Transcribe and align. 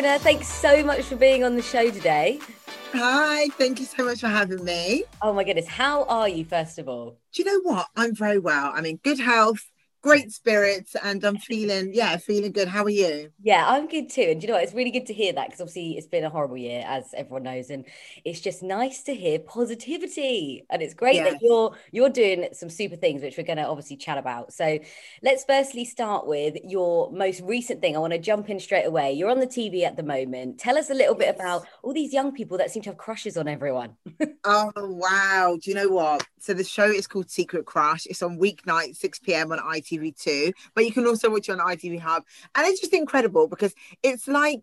Verona. 0.00 0.18
Thanks 0.18 0.48
so 0.48 0.82
much 0.82 1.02
for 1.02 1.16
being 1.16 1.44
on 1.44 1.56
the 1.56 1.62
show 1.62 1.90
today. 1.90 2.38
Hi, 2.92 3.48
thank 3.50 3.78
you 3.78 3.86
so 3.86 4.04
much 4.04 4.20
for 4.20 4.28
having 4.28 4.64
me. 4.64 5.04
Oh 5.22 5.32
my 5.32 5.44
goodness, 5.44 5.68
how 5.68 6.04
are 6.04 6.28
you, 6.28 6.44
first 6.44 6.78
of 6.78 6.88
all? 6.88 7.18
Do 7.32 7.42
you 7.42 7.44
know 7.44 7.60
what? 7.70 7.86
I'm 7.96 8.14
very 8.14 8.38
well. 8.38 8.72
I'm 8.74 8.86
in 8.86 8.96
good 8.96 9.20
health 9.20 9.69
great 10.02 10.32
spirits 10.32 10.96
and 11.02 11.22
I'm 11.24 11.36
feeling, 11.36 11.92
yeah, 11.92 12.16
feeling 12.16 12.52
good. 12.52 12.68
How 12.68 12.84
are 12.84 12.90
you? 12.90 13.30
Yeah, 13.42 13.64
I'm 13.66 13.86
good 13.86 14.08
too. 14.08 14.22
And 14.22 14.42
you 14.42 14.48
know 14.48 14.54
what? 14.54 14.64
It's 14.64 14.74
really 14.74 14.90
good 14.90 15.06
to 15.06 15.12
hear 15.12 15.32
that 15.32 15.48
because 15.48 15.60
obviously 15.60 15.96
it's 15.96 16.06
been 16.06 16.24
a 16.24 16.30
horrible 16.30 16.56
year, 16.56 16.84
as 16.86 17.12
everyone 17.14 17.42
knows. 17.42 17.70
And 17.70 17.84
it's 18.24 18.40
just 18.40 18.62
nice 18.62 19.02
to 19.04 19.14
hear 19.14 19.38
positivity. 19.38 20.64
And 20.70 20.82
it's 20.82 20.94
great 20.94 21.16
yes. 21.16 21.32
that 21.32 21.42
you're 21.42 21.76
you're 21.92 22.10
doing 22.10 22.48
some 22.52 22.70
super 22.70 22.96
things, 22.96 23.22
which 23.22 23.36
we're 23.36 23.44
going 23.44 23.58
to 23.58 23.66
obviously 23.66 23.96
chat 23.96 24.18
about. 24.18 24.52
So 24.52 24.78
let's 25.22 25.44
firstly 25.44 25.84
start 25.84 26.26
with 26.26 26.56
your 26.64 27.10
most 27.12 27.40
recent 27.42 27.80
thing. 27.80 27.96
I 27.96 27.98
want 27.98 28.12
to 28.12 28.18
jump 28.18 28.48
in 28.48 28.58
straight 28.60 28.86
away. 28.86 29.12
You're 29.12 29.30
on 29.30 29.40
the 29.40 29.46
TV 29.46 29.84
at 29.84 29.96
the 29.96 30.02
moment. 30.02 30.58
Tell 30.58 30.78
us 30.78 30.90
a 30.90 30.94
little 30.94 31.16
yes. 31.18 31.26
bit 31.26 31.40
about 31.40 31.66
all 31.82 31.92
these 31.92 32.12
young 32.12 32.32
people 32.32 32.58
that 32.58 32.70
seem 32.70 32.82
to 32.84 32.90
have 32.90 32.98
crushes 32.98 33.36
on 33.36 33.48
everyone. 33.48 33.96
oh 34.44 34.72
wow. 34.76 35.58
Do 35.60 35.70
you 35.70 35.76
know 35.76 35.88
what? 35.88 36.26
So 36.38 36.54
the 36.54 36.64
show 36.64 36.86
is 36.86 37.06
called 37.06 37.30
Secret 37.30 37.66
Crush. 37.66 38.06
It's 38.06 38.22
on 38.22 38.38
weeknight, 38.38 38.96
6 38.96 39.18
p.m. 39.18 39.52
on 39.52 39.60
IT 39.74 39.89
ITV2, 39.90 40.52
but 40.74 40.84
you 40.84 40.92
can 40.92 41.06
also 41.06 41.30
watch 41.30 41.48
it 41.48 41.52
on 41.52 41.58
ITV 41.58 42.00
Hub. 42.00 42.24
And 42.54 42.66
it's 42.66 42.80
just 42.80 42.94
incredible 42.94 43.48
because 43.48 43.74
it's 44.02 44.28
like 44.28 44.62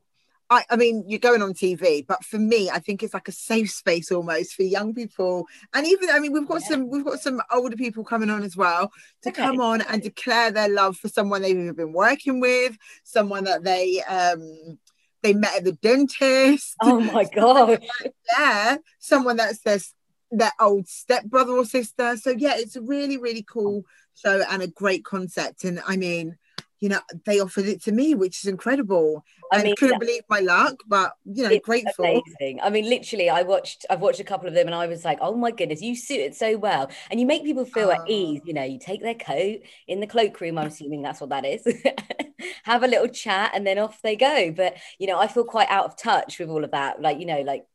I, 0.49 0.63
I, 0.69 0.75
mean, 0.77 1.03
you're 1.07 1.19
going 1.19 1.41
on 1.41 1.53
TV, 1.53 2.05
but 2.07 2.23
for 2.23 2.37
me, 2.37 2.69
I 2.69 2.79
think 2.79 3.03
it's 3.03 3.13
like 3.13 3.27
a 3.27 3.33
safe 3.33 3.69
space 3.69 4.11
almost 4.11 4.53
for 4.53 4.63
young 4.63 4.93
people, 4.93 5.45
and 5.73 5.85
even 5.85 6.09
I 6.09 6.19
mean, 6.19 6.31
we've 6.31 6.47
got 6.47 6.61
yeah. 6.61 6.67
some 6.69 6.89
we've 6.89 7.03
got 7.03 7.19
some 7.19 7.41
older 7.51 7.75
people 7.75 8.03
coming 8.03 8.29
on 8.29 8.43
as 8.43 8.55
well 8.55 8.91
to 9.23 9.29
okay. 9.29 9.43
come 9.43 9.59
on 9.59 9.81
and 9.81 10.01
declare 10.01 10.51
their 10.51 10.69
love 10.69 10.97
for 10.97 11.09
someone 11.09 11.41
they've 11.41 11.75
been 11.75 11.93
working 11.93 12.39
with, 12.39 12.77
someone 13.03 13.43
that 13.43 13.63
they 13.63 14.01
um 14.03 14.77
they 15.21 15.33
met 15.33 15.57
at 15.57 15.63
the 15.65 15.73
dentist. 15.73 16.75
Oh 16.81 16.99
my 16.99 17.25
god! 17.35 17.83
yeah, 18.37 18.77
someone 18.99 19.35
that's 19.35 19.59
their 19.59 19.79
their 20.31 20.53
old 20.61 20.87
stepbrother 20.87 21.53
or 21.53 21.65
sister. 21.65 22.15
So 22.15 22.29
yeah, 22.29 22.53
it's 22.55 22.77
a 22.77 22.81
really 22.81 23.17
really 23.17 23.43
cool 23.43 23.83
show 24.17 24.43
and 24.49 24.61
a 24.61 24.67
great 24.67 25.05
concept. 25.05 25.63
And 25.63 25.81
I 25.87 25.97
mean, 25.97 26.37
you 26.79 26.89
know, 26.89 26.99
they 27.25 27.39
offered 27.39 27.65
it 27.65 27.81
to 27.83 27.91
me, 27.91 28.15
which 28.15 28.43
is 28.43 28.49
incredible. 28.49 29.23
I 29.51 29.63
mean, 29.63 29.75
couldn't 29.75 29.99
believe 29.99 30.23
my 30.29 30.39
luck, 30.39 30.75
but 30.87 31.13
you 31.25 31.43
know, 31.43 31.59
grateful. 31.59 32.05
Amazing. 32.05 32.59
I 32.61 32.69
mean, 32.69 32.89
literally, 32.89 33.29
I 33.29 33.43
watched, 33.43 33.85
I've 33.89 34.01
watched 34.01 34.19
a 34.19 34.23
couple 34.23 34.47
of 34.47 34.53
them, 34.53 34.67
and 34.67 34.75
I 34.75 34.87
was 34.87 35.05
like, 35.05 35.19
oh 35.21 35.35
my 35.35 35.51
goodness, 35.51 35.81
you 35.81 35.95
suit 35.95 36.19
it 36.19 36.35
so 36.35 36.57
well, 36.57 36.89
and 37.09 37.19
you 37.19 37.25
make 37.25 37.43
people 37.43 37.65
feel 37.65 37.91
at 37.91 38.07
ease. 38.07 38.41
You 38.45 38.53
know, 38.53 38.63
you 38.63 38.79
take 38.79 39.01
their 39.01 39.15
coat 39.15 39.59
in 39.87 39.99
the 39.99 40.07
cloakroom. 40.07 40.57
I'm 40.57 40.67
assuming 40.67 41.01
that's 41.01 41.21
what 41.21 41.29
that 41.29 41.45
is. 41.45 41.65
Have 42.63 42.83
a 42.83 42.87
little 42.87 43.07
chat, 43.07 43.51
and 43.53 43.65
then 43.65 43.77
off 43.77 44.01
they 44.01 44.15
go. 44.15 44.51
But 44.51 44.77
you 44.99 45.07
know, 45.07 45.19
I 45.19 45.27
feel 45.27 45.43
quite 45.43 45.69
out 45.69 45.85
of 45.85 45.97
touch 45.97 46.39
with 46.39 46.49
all 46.49 46.63
of 46.63 46.71
that. 46.71 47.01
Like, 47.01 47.19
you 47.19 47.25
know, 47.25 47.41
like 47.41 47.65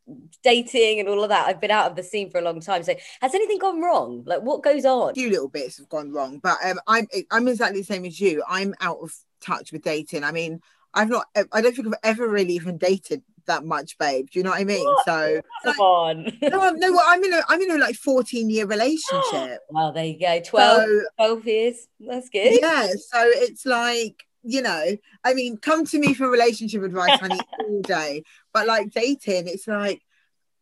dating 0.42 1.00
and 1.00 1.08
all 1.08 1.22
of 1.22 1.28
that. 1.30 1.46
I've 1.46 1.60
been 1.60 1.70
out 1.70 1.90
of 1.90 1.96
the 1.96 2.02
scene 2.02 2.30
for 2.30 2.38
a 2.38 2.42
long 2.42 2.60
time. 2.60 2.82
So, 2.82 2.94
has 3.20 3.34
anything 3.34 3.58
gone 3.58 3.80
wrong? 3.80 4.22
Like, 4.26 4.42
what 4.42 4.62
goes 4.62 4.84
on? 4.84 5.10
A 5.10 5.14
few 5.14 5.30
little 5.30 5.48
bits 5.48 5.78
have 5.78 5.88
gone 5.88 6.12
wrong, 6.12 6.38
but 6.42 6.58
um, 6.64 6.78
I'm 6.86 7.06
I'm 7.30 7.48
exactly 7.48 7.80
the 7.80 7.86
same 7.86 8.04
as 8.04 8.20
you. 8.20 8.42
I'm 8.48 8.74
out 8.80 8.98
of 9.02 9.12
touch 9.40 9.72
with 9.72 9.82
dating. 9.82 10.24
I 10.24 10.32
mean, 10.32 10.60
I've 10.94 11.08
not, 11.08 11.26
I 11.52 11.60
don't 11.60 11.74
think 11.74 11.88
I've 11.88 11.94
ever 12.02 12.28
really 12.28 12.54
even 12.54 12.78
dated 12.78 13.22
that 13.46 13.64
much, 13.64 13.98
babe. 13.98 14.28
Do 14.30 14.38
you 14.38 14.42
know 14.44 14.50
what 14.50 14.60
I 14.60 14.64
mean? 14.64 14.84
What? 14.84 15.04
So 15.04 15.42
come 15.64 15.70
like, 15.70 15.78
on. 15.78 16.38
no, 16.42 16.70
no, 16.70 17.00
I'm 17.06 17.24
in 17.24 17.32
a, 17.32 17.42
I'm 17.48 17.60
in 17.60 17.70
a 17.72 17.78
like 17.78 17.96
14 17.96 18.50
year 18.50 18.66
relationship. 18.66 19.60
well, 19.70 19.92
there 19.92 20.04
you 20.04 20.18
go. 20.18 20.40
12, 20.40 20.82
so, 20.82 21.02
12 21.16 21.46
years. 21.46 21.88
That's 22.00 22.28
good. 22.28 22.58
Yeah. 22.60 22.88
So 22.88 23.24
it's 23.24 23.66
like, 23.66 24.24
you 24.42 24.62
know, 24.62 24.96
I 25.24 25.34
mean, 25.34 25.56
come 25.56 25.84
to 25.86 25.98
me 25.98 26.14
for 26.14 26.28
relationship 26.28 26.82
advice, 26.82 27.18
honey, 27.20 27.38
all 27.61 27.83
day. 27.83 28.24
But 28.52 28.67
like 28.67 28.90
dating, 28.90 29.48
it's 29.48 29.67
like, 29.67 30.02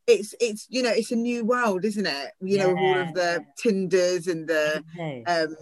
it's 0.07 0.35
it's 0.41 0.67
you 0.71 0.83
know 0.83 0.91
it's 0.91 1.13
a 1.13 1.17
new 1.17 1.45
world 1.45 1.85
isn't 1.85 2.07
it 2.07 2.33
you 2.41 2.57
yeah. 2.57 2.65
know 2.65 2.77
all 2.77 2.99
of 2.99 3.15
the 3.15 3.45
tinders 3.63 4.27
and 4.27 4.49
the 4.49 4.83
um 5.27 5.55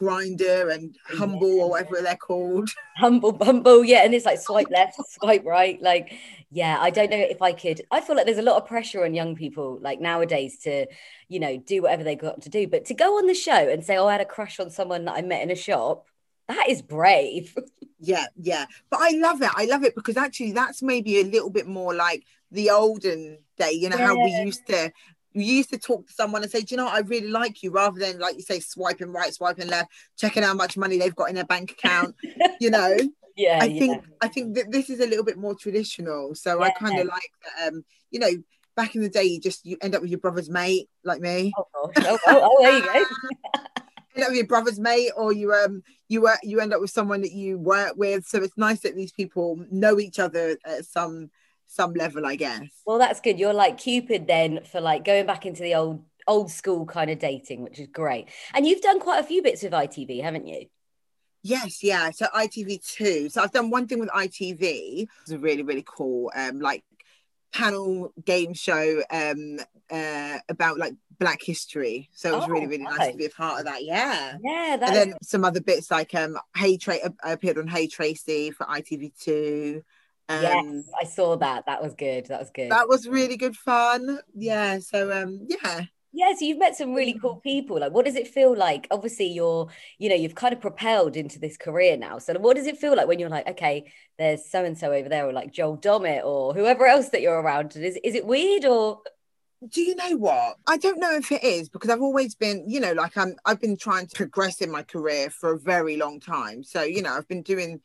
Grindr 0.00 0.72
and 0.72 0.96
humble 1.04 1.60
or 1.60 1.70
whatever 1.70 2.00
they're 2.00 2.16
called. 2.16 2.70
Humble 2.96 3.32
bumble 3.32 3.82
yeah 3.82 4.04
and 4.04 4.14
it's 4.14 4.26
like 4.26 4.38
swipe 4.38 4.70
left 4.70 4.96
swipe 5.08 5.44
right 5.44 5.80
like 5.80 6.12
yeah 6.50 6.76
i 6.80 6.90
don't 6.90 7.10
know 7.10 7.16
if 7.16 7.40
i 7.40 7.50
could 7.50 7.80
i 7.90 7.98
feel 7.98 8.14
like 8.14 8.26
there's 8.26 8.36
a 8.36 8.42
lot 8.42 8.60
of 8.60 8.68
pressure 8.68 9.04
on 9.04 9.14
young 9.14 9.34
people 9.34 9.78
like 9.80 10.00
nowadays 10.00 10.58
to 10.58 10.86
you 11.28 11.40
know 11.40 11.56
do 11.56 11.80
whatever 11.80 12.04
they 12.04 12.14
got 12.14 12.42
to 12.42 12.50
do 12.50 12.68
but 12.68 12.84
to 12.84 12.92
go 12.92 13.16
on 13.16 13.26
the 13.26 13.32
show 13.32 13.52
and 13.70 13.84
say 13.84 13.96
oh 13.96 14.06
i 14.06 14.12
had 14.12 14.20
a 14.20 14.26
crush 14.26 14.60
on 14.60 14.68
someone 14.68 15.06
that 15.06 15.14
i 15.14 15.22
met 15.22 15.42
in 15.42 15.50
a 15.50 15.56
shop 15.56 16.06
that 16.48 16.68
is 16.68 16.82
brave. 16.82 17.56
Yeah 18.02 18.24
yeah 18.34 18.64
but 18.88 18.98
i 19.02 19.10
love 19.10 19.42
it 19.42 19.50
i 19.56 19.66
love 19.66 19.84
it 19.84 19.94
because 19.94 20.16
actually 20.16 20.52
that's 20.52 20.80
maybe 20.80 21.20
a 21.20 21.24
little 21.24 21.50
bit 21.50 21.66
more 21.66 21.94
like 21.94 22.24
the 22.50 22.70
olden 22.70 23.40
day 23.58 23.72
you 23.72 23.90
know 23.90 23.98
yeah. 23.98 24.06
how 24.06 24.14
we 24.14 24.30
used 24.42 24.66
to 24.68 24.90
you 25.32 25.54
used 25.54 25.70
to 25.70 25.78
talk 25.78 26.06
to 26.06 26.12
someone 26.12 26.42
and 26.42 26.50
say, 26.50 26.60
Do 26.60 26.74
you 26.74 26.76
know 26.76 26.86
what? 26.86 26.94
I 26.94 27.00
really 27.00 27.28
like 27.28 27.62
you, 27.62 27.70
rather 27.70 27.98
than 27.98 28.18
like 28.18 28.36
you 28.36 28.42
say, 28.42 28.60
swiping 28.60 29.12
right, 29.12 29.32
swiping 29.32 29.68
left, 29.68 29.90
checking 30.18 30.42
how 30.42 30.54
much 30.54 30.76
money 30.76 30.98
they've 30.98 31.14
got 31.14 31.28
in 31.28 31.34
their 31.34 31.44
bank 31.44 31.72
account, 31.72 32.14
you 32.60 32.70
know. 32.70 32.96
yeah. 33.36 33.58
I 33.60 33.66
yeah. 33.66 33.78
think 33.78 34.04
I 34.20 34.28
think 34.28 34.54
that 34.56 34.70
this 34.70 34.90
is 34.90 35.00
a 35.00 35.06
little 35.06 35.24
bit 35.24 35.38
more 35.38 35.54
traditional. 35.54 36.34
So 36.34 36.58
yeah. 36.58 36.66
I 36.66 36.70
kind 36.70 36.98
of 36.98 37.06
like 37.06 37.32
that, 37.44 37.68
um, 37.68 37.84
you 38.10 38.18
know, 38.18 38.30
back 38.76 38.94
in 38.94 39.02
the 39.02 39.08
day 39.08 39.24
you 39.24 39.40
just 39.40 39.64
you 39.64 39.76
end 39.80 39.94
up 39.94 40.02
with 40.02 40.10
your 40.10 40.20
brother's 40.20 40.50
mate, 40.50 40.88
like 41.04 41.20
me. 41.20 41.52
Oh, 41.56 41.66
oh, 41.76 41.90
oh, 41.96 42.18
oh 42.26 42.62
there 42.62 42.78
you 42.78 42.84
go. 42.84 43.04
end 44.16 44.24
up 44.24 44.30
with 44.30 44.38
your 44.38 44.46
brother's 44.46 44.80
mate 44.80 45.12
or 45.16 45.32
you 45.32 45.52
um 45.52 45.82
you 46.08 46.22
work 46.22 46.40
you 46.42 46.60
end 46.60 46.74
up 46.74 46.80
with 46.80 46.90
someone 46.90 47.20
that 47.22 47.32
you 47.32 47.58
work 47.58 47.94
with. 47.96 48.26
So 48.26 48.42
it's 48.42 48.58
nice 48.58 48.80
that 48.80 48.96
these 48.96 49.12
people 49.12 49.64
know 49.70 50.00
each 50.00 50.18
other 50.18 50.56
at 50.64 50.84
some 50.84 51.30
some 51.70 51.94
level, 51.94 52.26
I 52.26 52.36
guess. 52.36 52.62
Well, 52.84 52.98
that's 52.98 53.20
good. 53.20 53.38
You're 53.38 53.54
like 53.54 53.78
Cupid 53.78 54.26
then 54.26 54.60
for 54.64 54.80
like 54.80 55.04
going 55.04 55.26
back 55.26 55.46
into 55.46 55.62
the 55.62 55.74
old 55.76 56.04
old 56.26 56.50
school 56.50 56.84
kind 56.84 57.10
of 57.10 57.18
dating, 57.18 57.62
which 57.62 57.78
is 57.78 57.86
great. 57.88 58.28
And 58.54 58.66
you've 58.66 58.82
done 58.82 59.00
quite 59.00 59.20
a 59.20 59.24
few 59.24 59.42
bits 59.42 59.62
with 59.62 59.72
ITV, 59.72 60.22
haven't 60.22 60.46
you? 60.46 60.66
Yes, 61.42 61.82
yeah. 61.82 62.10
So 62.10 62.26
ITV2. 62.26 63.32
So 63.32 63.42
I've 63.42 63.52
done 63.52 63.70
one 63.70 63.86
thing 63.86 64.00
with 64.00 64.10
ITV. 64.10 65.06
It's 65.22 65.30
a 65.30 65.38
really, 65.38 65.62
really 65.62 65.84
cool 65.86 66.30
um 66.34 66.60
like 66.60 66.84
panel 67.52 68.12
game 68.24 68.54
show 68.54 69.02
um 69.10 69.58
uh 69.90 70.38
about 70.48 70.78
like 70.78 70.94
black 71.18 71.42
history 71.42 72.08
so 72.12 72.32
it 72.32 72.36
was 72.36 72.44
oh, 72.44 72.48
really 72.48 72.66
really 72.66 72.84
nice 72.84 73.10
to 73.10 73.16
be 73.16 73.26
a 73.26 73.30
part 73.30 73.58
of 73.58 73.66
that 73.66 73.84
yeah 73.84 74.36
yeah 74.42 74.74
and 74.74 74.94
then 74.94 75.14
some 75.20 75.44
other 75.44 75.60
bits 75.60 75.90
like 75.90 76.14
um 76.14 76.38
hey 76.56 76.76
Tra- 76.76 77.12
I 77.22 77.32
appeared 77.32 77.58
on 77.58 77.66
hey 77.66 77.88
tracey 77.88 78.52
for 78.52 78.64
itv2 78.66 79.82
um, 80.30 80.42
yes, 80.42 80.90
I 81.00 81.04
saw 81.04 81.36
that. 81.36 81.66
That 81.66 81.82
was 81.82 81.94
good. 81.94 82.26
That 82.26 82.40
was 82.40 82.50
good. 82.50 82.70
That 82.70 82.88
was 82.88 83.08
really 83.08 83.36
good 83.36 83.56
fun. 83.56 84.20
Yeah. 84.34 84.78
So 84.78 85.10
um, 85.12 85.46
yeah. 85.48 85.84
Yeah, 86.12 86.32
so 86.36 86.44
you've 86.44 86.58
met 86.58 86.74
some 86.74 86.92
really 86.92 87.16
cool 87.20 87.36
people. 87.36 87.78
Like, 87.78 87.92
what 87.92 88.04
does 88.04 88.16
it 88.16 88.26
feel 88.26 88.56
like? 88.56 88.88
Obviously, 88.90 89.26
you're, 89.26 89.68
you 89.98 90.08
know, 90.08 90.16
you've 90.16 90.34
kind 90.34 90.52
of 90.52 90.60
propelled 90.60 91.16
into 91.16 91.38
this 91.38 91.56
career 91.56 91.96
now. 91.96 92.18
So, 92.18 92.34
what 92.40 92.56
does 92.56 92.66
it 92.66 92.78
feel 92.78 92.96
like 92.96 93.06
when 93.06 93.20
you're 93.20 93.28
like, 93.28 93.48
okay, 93.50 93.92
there's 94.18 94.44
so 94.44 94.64
and 94.64 94.76
so 94.76 94.92
over 94.92 95.08
there, 95.08 95.28
or 95.28 95.32
like 95.32 95.52
Joel 95.52 95.78
Dommett, 95.78 96.24
or 96.24 96.52
whoever 96.52 96.86
else 96.86 97.10
that 97.10 97.22
you're 97.22 97.40
around? 97.40 97.76
Is 97.76 97.96
is 98.02 98.14
it 98.16 98.26
weird 98.26 98.64
or? 98.64 99.00
Do 99.68 99.82
you 99.82 99.94
know 99.94 100.16
what? 100.16 100.56
I 100.66 100.78
don't 100.78 100.98
know 100.98 101.14
if 101.14 101.30
it 101.30 101.44
is 101.44 101.68
because 101.68 101.90
I've 101.90 102.00
always 102.00 102.34
been, 102.34 102.64
you 102.66 102.80
know, 102.80 102.92
like 102.92 103.16
I'm. 103.16 103.36
I've 103.44 103.60
been 103.60 103.76
trying 103.76 104.08
to 104.08 104.16
progress 104.16 104.60
in 104.60 104.70
my 104.70 104.82
career 104.82 105.30
for 105.30 105.52
a 105.52 105.60
very 105.60 105.96
long 105.96 106.18
time. 106.18 106.64
So, 106.64 106.82
you 106.82 107.02
know, 107.02 107.12
I've 107.12 107.28
been 107.28 107.42
doing 107.42 107.80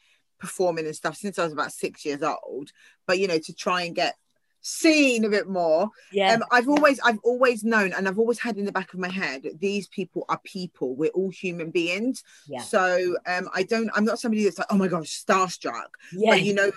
performing 0.45 0.85
and 0.85 0.95
stuff 0.95 1.17
since 1.17 1.39
I 1.39 1.43
was 1.43 1.53
about 1.53 1.71
six 1.71 2.05
years 2.05 2.21
old. 2.21 2.71
But 3.07 3.19
you 3.19 3.27
know, 3.27 3.39
to 3.39 3.53
try 3.53 3.81
and 3.81 3.95
get 3.95 4.15
seen 4.61 5.23
a 5.25 5.29
bit 5.29 5.47
more. 5.47 5.89
Yeah. 6.11 6.33
Um, 6.33 6.43
I've 6.51 6.67
always 6.67 6.99
I've 7.01 7.19
always 7.23 7.63
known 7.63 7.93
and 7.93 8.07
I've 8.07 8.17
always 8.17 8.39
had 8.39 8.57
in 8.57 8.65
the 8.65 8.71
back 8.71 8.93
of 8.93 8.99
my 8.99 9.09
head 9.09 9.45
these 9.59 9.87
people 9.87 10.25
are 10.27 10.39
people. 10.43 10.95
We're 10.95 11.11
all 11.11 11.29
human 11.29 11.69
beings. 11.69 12.23
Yeah. 12.47 12.61
So 12.61 13.15
um 13.27 13.47
I 13.53 13.63
don't 13.63 13.91
I'm 13.93 14.05
not 14.05 14.19
somebody 14.19 14.43
that's 14.43 14.57
like, 14.57 14.67
oh 14.71 14.77
my 14.77 14.87
gosh, 14.87 15.23
starstruck. 15.23 15.89
Yeah. 16.11 16.31
But 16.31 16.41
you 16.43 16.55
know, 16.55 16.71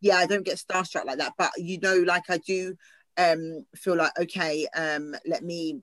yeah, 0.00 0.16
I 0.16 0.26
don't 0.26 0.44
get 0.44 0.58
starstruck 0.58 1.06
like 1.06 1.18
that. 1.18 1.34
But 1.36 1.50
you 1.56 1.80
know, 1.80 1.96
like 2.06 2.24
I 2.28 2.38
do 2.38 2.76
um 3.16 3.66
feel 3.74 3.96
like 3.96 4.12
okay, 4.18 4.66
um, 4.76 5.16
let 5.26 5.42
me 5.42 5.82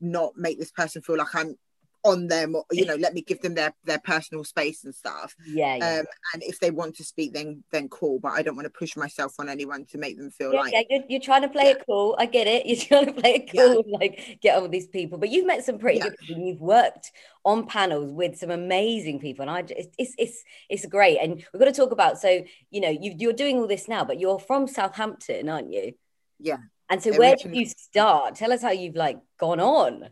not 0.00 0.36
make 0.36 0.58
this 0.58 0.70
person 0.70 1.02
feel 1.02 1.18
like 1.18 1.34
I'm 1.34 1.58
on 2.04 2.28
them 2.28 2.54
or 2.54 2.64
you 2.72 2.86
know 2.86 2.96
let 2.96 3.14
me 3.14 3.22
give 3.22 3.40
them 3.40 3.54
their 3.54 3.74
their 3.84 3.98
personal 3.98 4.44
space 4.44 4.84
and 4.84 4.94
stuff. 4.94 5.34
Yeah, 5.46 5.76
yeah. 5.76 5.98
Um, 6.00 6.06
and 6.34 6.42
if 6.42 6.60
they 6.60 6.70
want 6.70 6.96
to 6.96 7.04
speak 7.04 7.32
then 7.32 7.62
then 7.72 7.88
cool 7.88 8.18
but 8.18 8.32
i 8.32 8.42
don't 8.42 8.56
want 8.56 8.66
to 8.66 8.70
push 8.70 8.96
myself 8.96 9.34
on 9.38 9.48
anyone 9.48 9.84
to 9.86 9.98
make 9.98 10.16
them 10.16 10.30
feel 10.30 10.52
yeah, 10.52 10.60
like 10.60 10.72
yeah 10.72 10.82
you're, 10.88 11.02
you're 11.08 11.20
trying 11.20 11.42
to 11.42 11.48
play 11.48 11.64
yeah. 11.64 11.70
it 11.70 11.82
cool 11.86 12.16
i 12.18 12.26
get 12.26 12.46
it. 12.46 12.66
You're 12.70 12.76
trying 12.76 13.06
to 13.06 13.12
play 13.12 13.34
it 13.34 13.50
cool 13.50 13.82
yeah. 13.86 13.98
like 13.98 14.38
get 14.40 14.56
on 14.56 14.62
with 14.62 14.70
these 14.70 14.86
people 14.86 15.18
but 15.18 15.28
you've 15.28 15.46
met 15.46 15.64
some 15.64 15.78
pretty 15.78 15.98
good 15.98 16.16
people 16.18 16.36
and 16.36 16.48
you've 16.48 16.60
worked 16.60 17.10
on 17.44 17.66
panels 17.66 18.12
with 18.12 18.36
some 18.38 18.50
amazing 18.50 19.18
people 19.18 19.42
and 19.42 19.50
i 19.50 19.62
just 19.62 19.90
it's 19.98 20.14
it's 20.18 20.44
it's 20.68 20.86
great. 20.86 21.18
And 21.18 21.44
we've 21.52 21.60
got 21.60 21.66
to 21.66 21.72
talk 21.72 21.90
about 21.90 22.18
so 22.18 22.42
you 22.70 22.80
know 22.80 22.90
you, 22.90 23.14
you're 23.16 23.32
doing 23.32 23.58
all 23.58 23.66
this 23.66 23.88
now 23.88 24.04
but 24.04 24.20
you're 24.20 24.38
from 24.38 24.66
southampton 24.66 25.48
aren't 25.48 25.72
you? 25.72 25.94
Yeah. 26.38 26.58
And 26.88 27.02
so 27.02 27.16
where 27.16 27.36
did 27.36 27.54
you 27.54 27.66
start? 27.66 28.34
Tell 28.34 28.52
us 28.52 28.62
how 28.62 28.70
you've 28.70 28.96
like 28.96 29.18
gone 29.38 29.60
on 29.60 30.10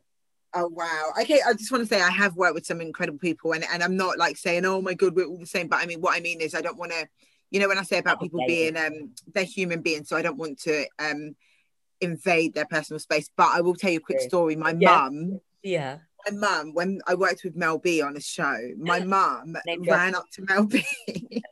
Oh 0.54 0.68
wow. 0.68 1.12
Okay, 1.20 1.40
I 1.46 1.52
just 1.52 1.70
want 1.70 1.82
to 1.82 1.88
say 1.88 2.00
I 2.00 2.10
have 2.10 2.34
worked 2.36 2.54
with 2.54 2.66
some 2.66 2.80
incredible 2.80 3.18
people 3.18 3.52
and, 3.52 3.64
and 3.70 3.82
I'm 3.82 3.96
not 3.96 4.18
like 4.18 4.36
saying, 4.36 4.64
oh 4.64 4.80
my 4.80 4.94
god, 4.94 5.14
we're 5.14 5.26
all 5.26 5.38
the 5.38 5.46
same. 5.46 5.68
But 5.68 5.80
I 5.82 5.86
mean 5.86 6.00
what 6.00 6.16
I 6.16 6.20
mean 6.20 6.40
is 6.40 6.54
I 6.54 6.62
don't 6.62 6.78
want 6.78 6.92
to 6.92 7.06
You 7.50 7.60
know, 7.60 7.68
when 7.68 7.78
I 7.78 7.82
say 7.82 7.98
about 7.98 8.20
people 8.20 8.40
being 8.46 8.76
um 8.76 9.10
they're 9.34 9.44
human 9.44 9.82
beings, 9.82 10.08
so 10.08 10.16
I 10.16 10.22
don't 10.22 10.38
want 10.38 10.58
to 10.60 10.86
um 10.98 11.36
invade 12.00 12.54
their 12.54 12.66
personal 12.66 12.98
space. 13.00 13.28
But 13.36 13.50
I 13.54 13.60
will 13.60 13.74
tell 13.74 13.90
you 13.90 13.98
a 13.98 14.02
quick 14.02 14.20
story. 14.20 14.56
My 14.56 14.74
Yeah. 14.78 15.08
mum, 15.08 15.40
Yeah. 15.62 15.98
my 16.26 16.32
mum, 16.36 16.74
when 16.74 17.00
I 17.06 17.14
worked 17.14 17.44
with 17.44 17.56
Mel 17.56 17.78
B 17.78 18.00
on 18.02 18.16
a 18.16 18.20
show, 18.20 18.56
my 18.78 19.00
mum 19.14 19.56
ran 19.86 20.14
up 20.14 20.24
to 20.32 20.42
Mel 20.42 20.64
B. 20.66 20.84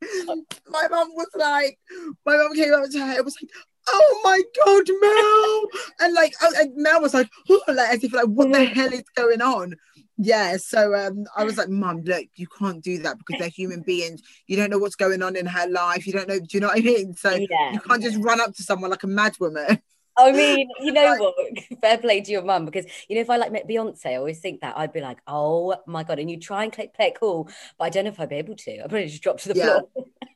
my 0.68 0.88
mum 0.88 1.08
was 1.14 1.30
like, 1.34 1.78
my 2.24 2.36
mum 2.36 2.54
came 2.54 2.72
up 2.74 2.88
to 2.90 3.00
her, 3.00 3.12
it 3.12 3.24
was 3.24 3.36
like, 3.40 3.50
oh 3.88 4.20
my 4.24 4.42
god, 4.64 4.84
Mel. 5.00 6.06
and 6.06 6.14
like 6.14 6.34
oh, 6.42 6.52
and 6.60 6.76
Mel 6.76 7.00
was 7.02 7.14
like, 7.14 7.28
oh, 7.50 7.60
like 7.68 7.90
as 7.94 8.04
if 8.04 8.12
like, 8.12 8.26
what 8.26 8.52
the 8.52 8.64
hell 8.64 8.92
is 8.92 9.04
going 9.14 9.40
on? 9.42 9.74
Yeah, 10.18 10.56
so 10.56 10.94
um, 10.94 11.26
I 11.36 11.44
was 11.44 11.58
like, 11.58 11.68
Mum, 11.68 12.02
look, 12.04 12.24
you 12.36 12.46
can't 12.58 12.82
do 12.82 12.98
that 13.02 13.18
because 13.18 13.38
they're 13.38 13.48
human 13.50 13.82
beings. 13.82 14.22
You 14.46 14.56
don't 14.56 14.70
know 14.70 14.78
what's 14.78 14.96
going 14.96 15.22
on 15.22 15.36
in 15.36 15.44
her 15.44 15.68
life. 15.68 16.06
You 16.06 16.14
don't 16.14 16.26
know. 16.28 16.38
Do 16.38 16.46
you 16.52 16.60
know 16.60 16.68
what 16.68 16.78
I 16.78 16.82
mean? 16.82 17.14
So 17.14 17.32
Yeah. 17.32 17.72
you 17.72 17.80
can't 17.80 18.02
just 18.02 18.16
run 18.20 18.40
up 18.40 18.54
to 18.54 18.62
someone 18.62 18.90
like 18.90 19.02
a 19.02 19.08
mad 19.08 19.36
woman. 19.38 19.80
I 20.18 20.32
mean, 20.32 20.70
you 20.80 20.92
know 20.92 21.04
Like- 21.04 21.20
what? 21.20 21.34
Fair 21.82 21.98
play 21.98 22.22
to 22.22 22.32
your 22.32 22.40
mum 22.42 22.64
because 22.64 22.86
you 23.06 23.16
know 23.16 23.20
if 23.20 23.28
I 23.28 23.36
like 23.36 23.52
met 23.52 23.68
Beyonce, 23.68 24.06
I 24.06 24.14
always 24.14 24.38
think 24.38 24.62
that 24.62 24.78
I'd 24.78 24.90
be 24.94 25.02
like, 25.02 25.18
oh 25.26 25.74
my 25.86 26.02
god, 26.04 26.18
and 26.18 26.30
you 26.30 26.40
try 26.40 26.64
and 26.64 26.72
play, 26.72 26.90
play 26.94 27.08
it 27.08 27.20
cool, 27.20 27.50
but 27.78 27.84
I 27.84 27.90
don't 27.90 28.04
know 28.04 28.10
if 28.10 28.18
I'd 28.18 28.30
be 28.30 28.36
able 28.36 28.56
to. 28.56 28.72
I'd 28.78 28.88
probably 28.88 29.08
just 29.08 29.22
drop 29.22 29.38
to 29.40 29.52
the 29.52 29.58
Yeah. 29.58 29.64
floor. 29.66 29.88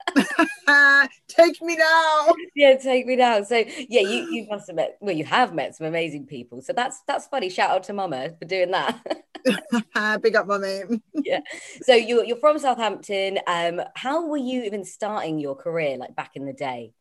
Take 1.28 1.62
me 1.62 1.76
now. 1.76 2.34
yeah, 2.54 2.76
take 2.76 3.06
me 3.06 3.16
down. 3.16 3.44
So 3.44 3.64
yeah, 3.88 4.00
you 4.00 4.30
you 4.30 4.46
must 4.48 4.66
have 4.68 4.76
met. 4.76 4.96
Well, 5.00 5.14
you 5.14 5.24
have 5.24 5.54
met 5.54 5.74
some 5.76 5.86
amazing 5.86 6.26
people. 6.26 6.60
So 6.62 6.72
that's 6.72 7.02
that's 7.06 7.26
funny. 7.26 7.50
Shout 7.50 7.70
out 7.70 7.82
to 7.84 7.92
Mama 7.92 8.30
for 8.38 8.44
doing 8.44 8.70
that. 8.72 9.00
Big 10.22 10.36
up, 10.36 10.46
mummy. 10.46 10.82
Yeah. 11.22 11.40
So 11.82 11.94
you're 11.94 12.24
you're 12.24 12.38
from 12.38 12.58
Southampton. 12.58 13.38
Um, 13.46 13.82
how 13.94 14.26
were 14.26 14.36
you 14.36 14.64
even 14.64 14.84
starting 14.84 15.38
your 15.38 15.54
career 15.54 15.96
like 15.96 16.16
back 16.16 16.32
in 16.34 16.46
the 16.46 16.52
day? 16.52 16.92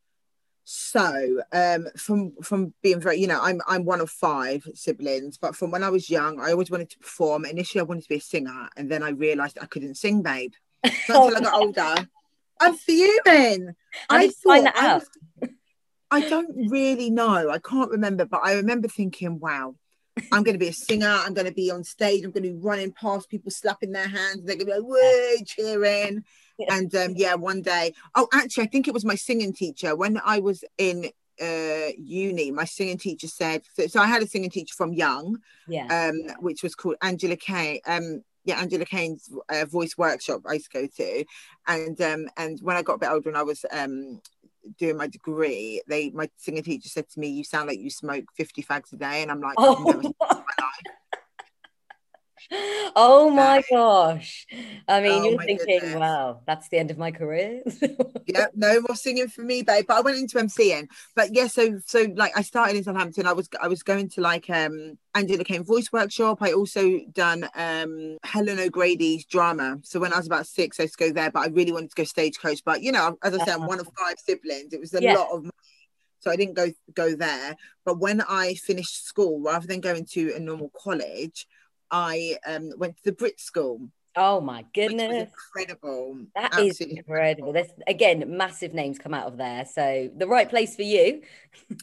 So, 0.72 1.42
um, 1.52 1.88
from 1.98 2.34
from 2.44 2.76
being 2.84 3.00
very, 3.00 3.20
you 3.20 3.26
know, 3.26 3.40
I'm 3.42 3.60
I'm 3.68 3.86
one 3.86 4.02
of 4.02 4.10
five 4.12 4.68
siblings, 4.76 5.38
but 5.38 5.56
from 5.56 5.72
when 5.72 5.84
I 5.84 5.90
was 5.90 6.12
young, 6.12 6.40
I 6.40 6.52
always 6.52 6.70
wanted 6.70 6.92
to 6.92 7.00
perform. 7.00 7.46
Initially, 7.46 7.80
I 7.80 7.86
wanted 7.86 8.04
to 8.04 8.10
be 8.10 8.18
a 8.18 8.22
singer, 8.22 8.70
and 8.78 8.92
then 8.92 9.02
I 9.02 9.10
realised 9.10 9.58
I 9.60 9.66
couldn't 9.66 9.96
sing, 9.96 10.22
babe. 10.22 10.54
Not 10.84 10.94
until 11.34 11.38
I 11.38 11.40
got 11.40 11.54
older. 11.54 12.10
I'm 12.60 12.76
fuming. 12.76 13.76
I 14.10 14.28
did 14.28 14.36
find 14.36 14.66
that 14.66 14.76
out? 14.76 15.04
I 16.12 16.28
don't 16.28 16.70
really 16.70 17.10
know. 17.10 17.50
I 17.50 17.60
can't 17.60 17.92
remember, 17.92 18.26
but 18.26 18.42
I 18.44 18.54
remember 18.54 18.88
thinking, 18.88 19.40
wow, 19.40 19.76
I'm 20.32 20.44
going 20.44 20.56
to 20.56 20.60
be 20.60 20.70
a 20.70 20.74
singer. 20.74 21.08
I'm 21.08 21.34
going 21.34 21.48
to 21.48 21.54
be 21.54 21.70
on 21.72 21.84
stage. 21.84 22.24
I'm 22.26 22.32
going 22.32 22.44
to 22.44 22.50
be 22.50 22.56
running 22.60 22.92
past 22.92 23.30
people, 23.30 23.52
slapping 23.52 23.92
their 23.92 24.08
hands. 24.08 24.44
They're 24.44 24.56
going 24.56 24.60
to 24.60 24.66
be 24.66 24.72
like, 24.72 24.84
woo, 24.84 25.46
cheering. 25.46 26.24
Yeah. 26.58 26.74
And 26.74 26.94
um, 26.96 27.14
yeah, 27.16 27.36
one 27.36 27.62
day, 27.62 27.94
oh, 28.16 28.28
actually, 28.34 28.64
I 28.64 28.68
think 28.68 28.88
it 28.88 28.94
was 28.94 29.06
my 29.06 29.16
singing 29.16 29.54
teacher. 29.54 29.96
When 29.96 30.20
I 30.26 30.40
was 30.40 30.64
in 30.78 31.12
uh, 31.42 31.92
uni, 31.98 32.52
my 32.52 32.66
singing 32.66 32.98
teacher 32.98 33.28
said, 33.28 33.62
so, 33.74 33.88
so 33.88 34.02
I 34.02 34.08
had 34.08 34.24
a 34.24 34.28
singing 34.28 34.50
teacher 34.50 34.74
from 34.76 34.94
young, 34.94 35.38
Yeah. 35.68 36.10
um, 36.10 36.36
which 36.40 36.64
was 36.64 36.76
called 36.76 36.96
Angela 37.02 37.36
Kay. 37.38 37.82
Um, 37.86 38.24
yeah, 38.50 38.60
Angela 38.60 38.86
Kane's 38.86 39.30
uh, 39.50 39.66
voice 39.66 39.98
workshop 39.98 40.42
I 40.48 40.54
used 40.54 40.72
to 40.72 40.82
go 40.82 40.88
to, 40.88 41.26
and 41.68 42.02
um, 42.02 42.28
and 42.36 42.60
when 42.62 42.76
I 42.76 42.82
got 42.82 42.96
a 42.96 42.98
bit 42.98 43.10
older 43.10 43.30
and 43.30 43.38
I 43.38 43.44
was 43.44 43.64
um, 43.72 44.22
doing 44.80 44.98
my 44.98 45.08
degree, 45.08 45.82
they 45.88 46.10
my 46.10 46.30
singing 46.38 46.64
teacher 46.64 46.90
said 46.90 47.08
to 47.10 47.20
me, 47.20 47.28
"You 47.28 47.44
sound 47.44 47.68
like 47.68 47.80
you 47.80 47.92
smoke 47.92 48.26
fifty 48.36 48.64
fags 48.64 48.92
a 48.92 48.98
day," 48.98 49.22
and 49.22 49.30
I'm 49.30 49.40
like, 49.40 49.56
I've 49.60 49.86
never 49.86 50.02
Oh. 50.20 50.44
Oh 52.96 53.30
my 53.30 53.62
gosh. 53.70 54.46
I 54.88 55.02
mean, 55.02 55.24
Oh 55.24 55.30
you're 55.32 55.40
thinking, 55.40 55.82
goodness. 55.82 56.00
wow, 56.00 56.42
that's 56.46 56.70
the 56.70 56.78
end 56.78 56.92
of 56.92 56.98
my 56.98 57.12
career. 57.12 57.62
yeah, 58.26 58.48
no 58.56 58.82
more 58.82 58.96
singing 58.96 59.28
for 59.28 59.42
me, 59.42 59.62
babe. 59.64 59.86
But 59.88 59.98
I 59.98 60.02
went 60.02 60.18
into 60.18 60.38
MCing. 60.38 60.88
But 61.16 61.34
yeah, 61.34 61.48
so 61.48 61.80
so 61.86 62.08
like 62.16 62.32
I 62.38 62.42
started 62.42 62.76
in 62.78 62.84
Southampton. 62.84 63.26
I 63.26 63.34
was 63.34 63.50
I 63.62 63.68
was 63.68 63.84
going 63.84 64.10
to 64.10 64.22
like 64.22 64.50
um 64.50 64.98
Angela 65.16 65.44
Kane 65.44 65.64
voice 65.64 65.92
workshop. 65.92 66.40
I 66.42 66.54
also 66.54 67.00
done 67.12 67.48
um 67.56 68.18
Helen 68.24 68.60
O'Grady's 68.60 69.26
drama. 69.26 69.78
So 69.84 70.00
when 70.00 70.14
I 70.14 70.18
was 70.18 70.28
about 70.28 70.48
six, 70.48 70.80
I 70.80 70.84
used 70.84 70.98
to 70.98 71.08
go 71.08 71.14
there. 71.14 71.32
But 71.32 71.40
I 71.44 71.48
really 71.48 71.72
wanted 71.72 71.90
to 71.92 71.96
go 71.96 72.04
stagecoach. 72.04 72.64
But 72.64 72.82
you 72.84 72.92
know, 72.92 73.18
as 73.24 73.34
I 73.34 73.38
said, 73.40 73.56
I'm 73.56 73.66
one 73.68 73.80
of 73.80 73.88
five 73.98 74.18
siblings. 74.20 74.74
It 74.74 74.80
was 74.80 74.94
a 74.94 75.02
Yeah. 75.02 75.14
lot 75.16 75.30
of 75.32 75.42
money. 75.44 75.52
So 76.20 76.30
I 76.32 76.36
didn't 76.36 76.56
go 76.56 76.68
go 76.94 77.16
there. 77.16 77.56
But 77.86 78.00
when 78.00 78.22
I 78.22 78.54
finished 78.56 79.06
school, 79.06 79.42
rather 79.42 79.68
than 79.68 79.80
going 79.82 80.06
to 80.12 80.34
a 80.36 80.40
normal 80.40 80.72
college, 80.78 81.48
I 81.92 82.38
um 82.46 82.72
went 82.78 82.98
to 82.98 83.04
the 83.04 83.12
Brit 83.12 83.40
School. 83.40 83.90
Oh 84.20 84.42
my 84.42 84.66
goodness. 84.74 85.30
incredible. 85.56 86.18
That 86.36 86.60
is 86.60 86.72
Absolutely 86.72 86.98
incredible. 86.98 87.54
There's 87.54 87.72
again 87.88 88.38
massive 88.38 88.74
names 88.74 89.00
come 89.00 89.14
out 89.14 89.28
of 89.28 89.38
there. 89.38 89.66
So 89.66 90.12
the 90.16 90.28
right 90.28 90.50
place 90.50 90.76
for 90.76 90.84
you. 90.84 91.22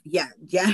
yeah 0.05 0.29
yeah 0.49 0.73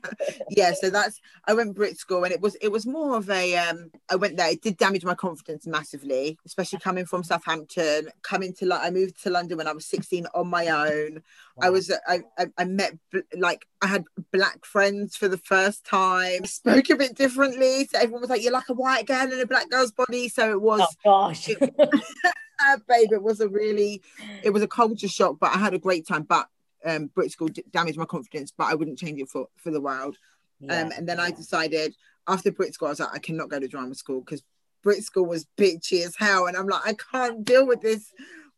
yeah 0.50 0.72
so 0.72 0.90
that's 0.90 1.20
i 1.46 1.54
went 1.54 1.74
brit 1.74 1.98
school 1.98 2.24
and 2.24 2.32
it 2.32 2.40
was 2.40 2.56
it 2.56 2.70
was 2.70 2.86
more 2.86 3.16
of 3.16 3.28
a 3.30 3.56
um 3.56 3.90
i 4.10 4.16
went 4.16 4.36
there 4.36 4.50
it 4.50 4.62
did 4.62 4.76
damage 4.76 5.04
my 5.04 5.14
confidence 5.14 5.66
massively 5.66 6.38
especially 6.46 6.78
coming 6.78 7.04
from 7.04 7.22
southampton 7.22 8.08
coming 8.22 8.52
to 8.52 8.66
like 8.66 8.80
i 8.82 8.90
moved 8.90 9.20
to 9.22 9.30
london 9.30 9.58
when 9.58 9.66
i 9.66 9.72
was 9.72 9.86
16 9.86 10.26
on 10.34 10.48
my 10.48 10.68
own 10.68 11.22
i 11.60 11.70
was 11.70 11.92
I, 12.06 12.20
I 12.38 12.46
i 12.56 12.64
met 12.64 12.96
like 13.36 13.66
i 13.82 13.86
had 13.86 14.04
black 14.32 14.64
friends 14.64 15.16
for 15.16 15.28
the 15.28 15.38
first 15.38 15.84
time 15.84 16.44
spoke 16.44 16.90
a 16.90 16.96
bit 16.96 17.16
differently 17.16 17.86
so 17.86 17.98
everyone 17.98 18.22
was 18.22 18.30
like 18.30 18.42
you're 18.42 18.52
like 18.52 18.68
a 18.68 18.74
white 18.74 19.06
girl 19.06 19.32
in 19.32 19.40
a 19.40 19.46
black 19.46 19.68
girl's 19.70 19.92
body 19.92 20.28
so 20.28 20.50
it 20.50 20.60
was 20.60 20.80
Oh 20.80 20.86
gosh. 21.04 21.48
uh, 21.60 22.76
babe, 22.88 23.12
it 23.12 23.22
was 23.22 23.40
a 23.40 23.48
really, 23.48 24.02
it 24.42 24.50
was 24.50 24.62
a 24.62 24.68
culture 24.68 25.08
shock, 25.08 25.36
but 25.40 25.54
I 25.54 25.58
had 25.58 25.74
a 25.74 25.78
great 25.78 26.06
time. 26.06 26.22
But 26.22 26.48
um, 26.84 27.10
Brit 27.14 27.32
school 27.32 27.48
d- 27.48 27.64
damaged 27.72 27.98
my 27.98 28.04
confidence, 28.04 28.52
but 28.56 28.68
I 28.68 28.74
wouldn't 28.74 28.98
change 28.98 29.20
it 29.20 29.28
for 29.28 29.46
for 29.56 29.70
the 29.70 29.80
world. 29.80 30.16
Yeah. 30.60 30.82
Um, 30.82 30.92
and 30.96 31.08
then 31.08 31.20
I 31.20 31.30
decided 31.30 31.94
after 32.26 32.50
Brit 32.50 32.74
school, 32.74 32.88
I 32.88 32.92
was 32.92 33.00
like, 33.00 33.14
I 33.14 33.18
cannot 33.18 33.48
go 33.48 33.60
to 33.60 33.68
drama 33.68 33.94
school 33.94 34.20
because 34.20 34.42
Brit 34.82 35.02
school 35.02 35.26
was 35.26 35.46
bitchy 35.56 36.04
as 36.04 36.16
hell, 36.16 36.46
and 36.46 36.56
I'm 36.56 36.66
like, 36.66 36.86
I 36.86 36.94
can't 36.94 37.44
deal 37.44 37.66
with 37.66 37.80
this 37.80 38.12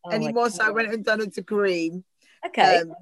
Oh 0.04 0.10
anymore. 0.10 0.50
So 0.50 0.64
I 0.64 0.70
went 0.70 0.92
and 0.92 1.04
done 1.04 1.20
a 1.20 1.26
degree 1.26 2.02
Okay. 2.46 2.78
um, 2.78 2.94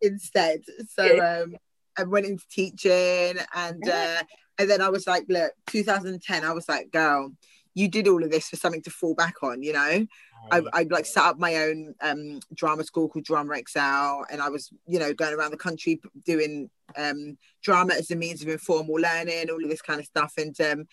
instead. 0.00 0.62
So 0.88 1.20
um, 1.20 1.56
I 1.98 2.04
went 2.04 2.26
into 2.26 2.44
teaching, 2.50 3.38
and 3.54 3.88
uh, 3.88 4.22
and 4.58 4.70
then 4.70 4.80
I 4.80 4.88
was 4.88 5.06
like, 5.06 5.24
look, 5.28 5.52
2010, 5.66 6.44
I 6.44 6.52
was 6.52 6.68
like, 6.68 6.90
girl, 6.90 7.32
you 7.76 7.88
did 7.88 8.08
all 8.08 8.24
of 8.24 8.30
this 8.30 8.48
for 8.48 8.56
something 8.56 8.80
to 8.82 8.90
fall 8.90 9.14
back 9.14 9.42
on, 9.42 9.62
you 9.62 9.74
know. 9.74 10.06
I, 10.50 10.62
I 10.72 10.86
like 10.90 11.04
set 11.04 11.24
up 11.24 11.38
my 11.38 11.56
own 11.56 11.94
um, 12.00 12.40
drama 12.54 12.84
school 12.84 13.06
called 13.08 13.26
Drama 13.26 13.52
Excel, 13.54 14.24
and 14.30 14.40
I 14.40 14.48
was, 14.48 14.70
you 14.86 14.98
know, 14.98 15.12
going 15.12 15.34
around 15.34 15.50
the 15.50 15.58
country 15.58 16.00
doing 16.24 16.70
um, 16.96 17.36
drama 17.62 17.92
as 17.92 18.10
a 18.10 18.16
means 18.16 18.40
of 18.40 18.48
informal 18.48 18.94
learning, 18.94 19.50
all 19.50 19.62
of 19.62 19.68
this 19.68 19.82
kind 19.82 20.00
of 20.00 20.06
stuff. 20.06 20.32
And 20.38 20.58
um, 20.62 20.86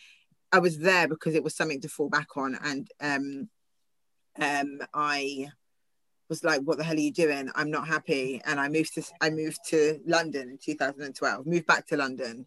I 0.51 0.59
was 0.59 0.77
there 0.79 1.07
because 1.07 1.35
it 1.35 1.43
was 1.43 1.55
something 1.55 1.79
to 1.81 1.87
fall 1.87 2.09
back 2.09 2.35
on. 2.35 2.57
And 2.61 2.87
um, 2.99 3.49
um, 4.37 4.79
I 4.93 5.47
was 6.27 6.43
like, 6.43 6.63
"What 6.63 6.77
the 6.77 6.83
hell 6.83 6.97
are 6.97 6.99
you 6.99 7.13
doing? 7.13 7.49
I'm 7.55 7.71
not 7.71 7.87
happy." 7.87 8.41
And 8.45 8.59
I 8.59 8.67
moved 8.67 8.95
to 8.95 9.03
I 9.21 9.29
moved 9.29 9.59
to 9.67 10.01
London 10.05 10.49
in 10.49 10.57
2012. 10.57 11.45
Moved 11.45 11.65
back 11.65 11.87
to 11.87 11.97
London 11.97 12.45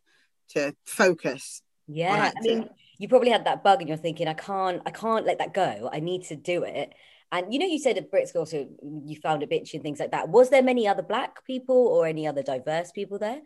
to 0.50 0.74
focus. 0.84 1.62
Yeah. 1.86 2.30
I 2.36 2.40
mean, 2.42 2.68
you 2.98 3.08
probably 3.08 3.30
had 3.30 3.44
that 3.46 3.62
bug 3.64 3.80
and 3.80 3.88
you're 3.88 3.98
thinking, 3.98 4.28
I 4.28 4.34
can't, 4.34 4.82
I 4.86 4.90
can't 4.90 5.26
let 5.26 5.38
that 5.38 5.54
go. 5.54 5.88
I 5.92 6.00
need 6.00 6.24
to 6.24 6.36
do 6.36 6.64
it. 6.64 6.92
And 7.32 7.52
you 7.52 7.58
know, 7.58 7.66
you 7.66 7.78
said 7.78 7.96
at 7.98 8.10
Brit 8.10 8.28
School, 8.28 8.46
so 8.46 8.68
you 9.04 9.16
found 9.20 9.42
a 9.42 9.46
bitch 9.46 9.74
and 9.74 9.82
things 9.82 9.98
like 10.00 10.12
that. 10.12 10.28
Was 10.28 10.50
there 10.50 10.62
many 10.62 10.86
other 10.86 11.02
black 11.02 11.44
people 11.44 11.76
or 11.76 12.06
any 12.06 12.26
other 12.26 12.42
diverse 12.42 12.92
people 12.92 13.18
there? 13.18 13.42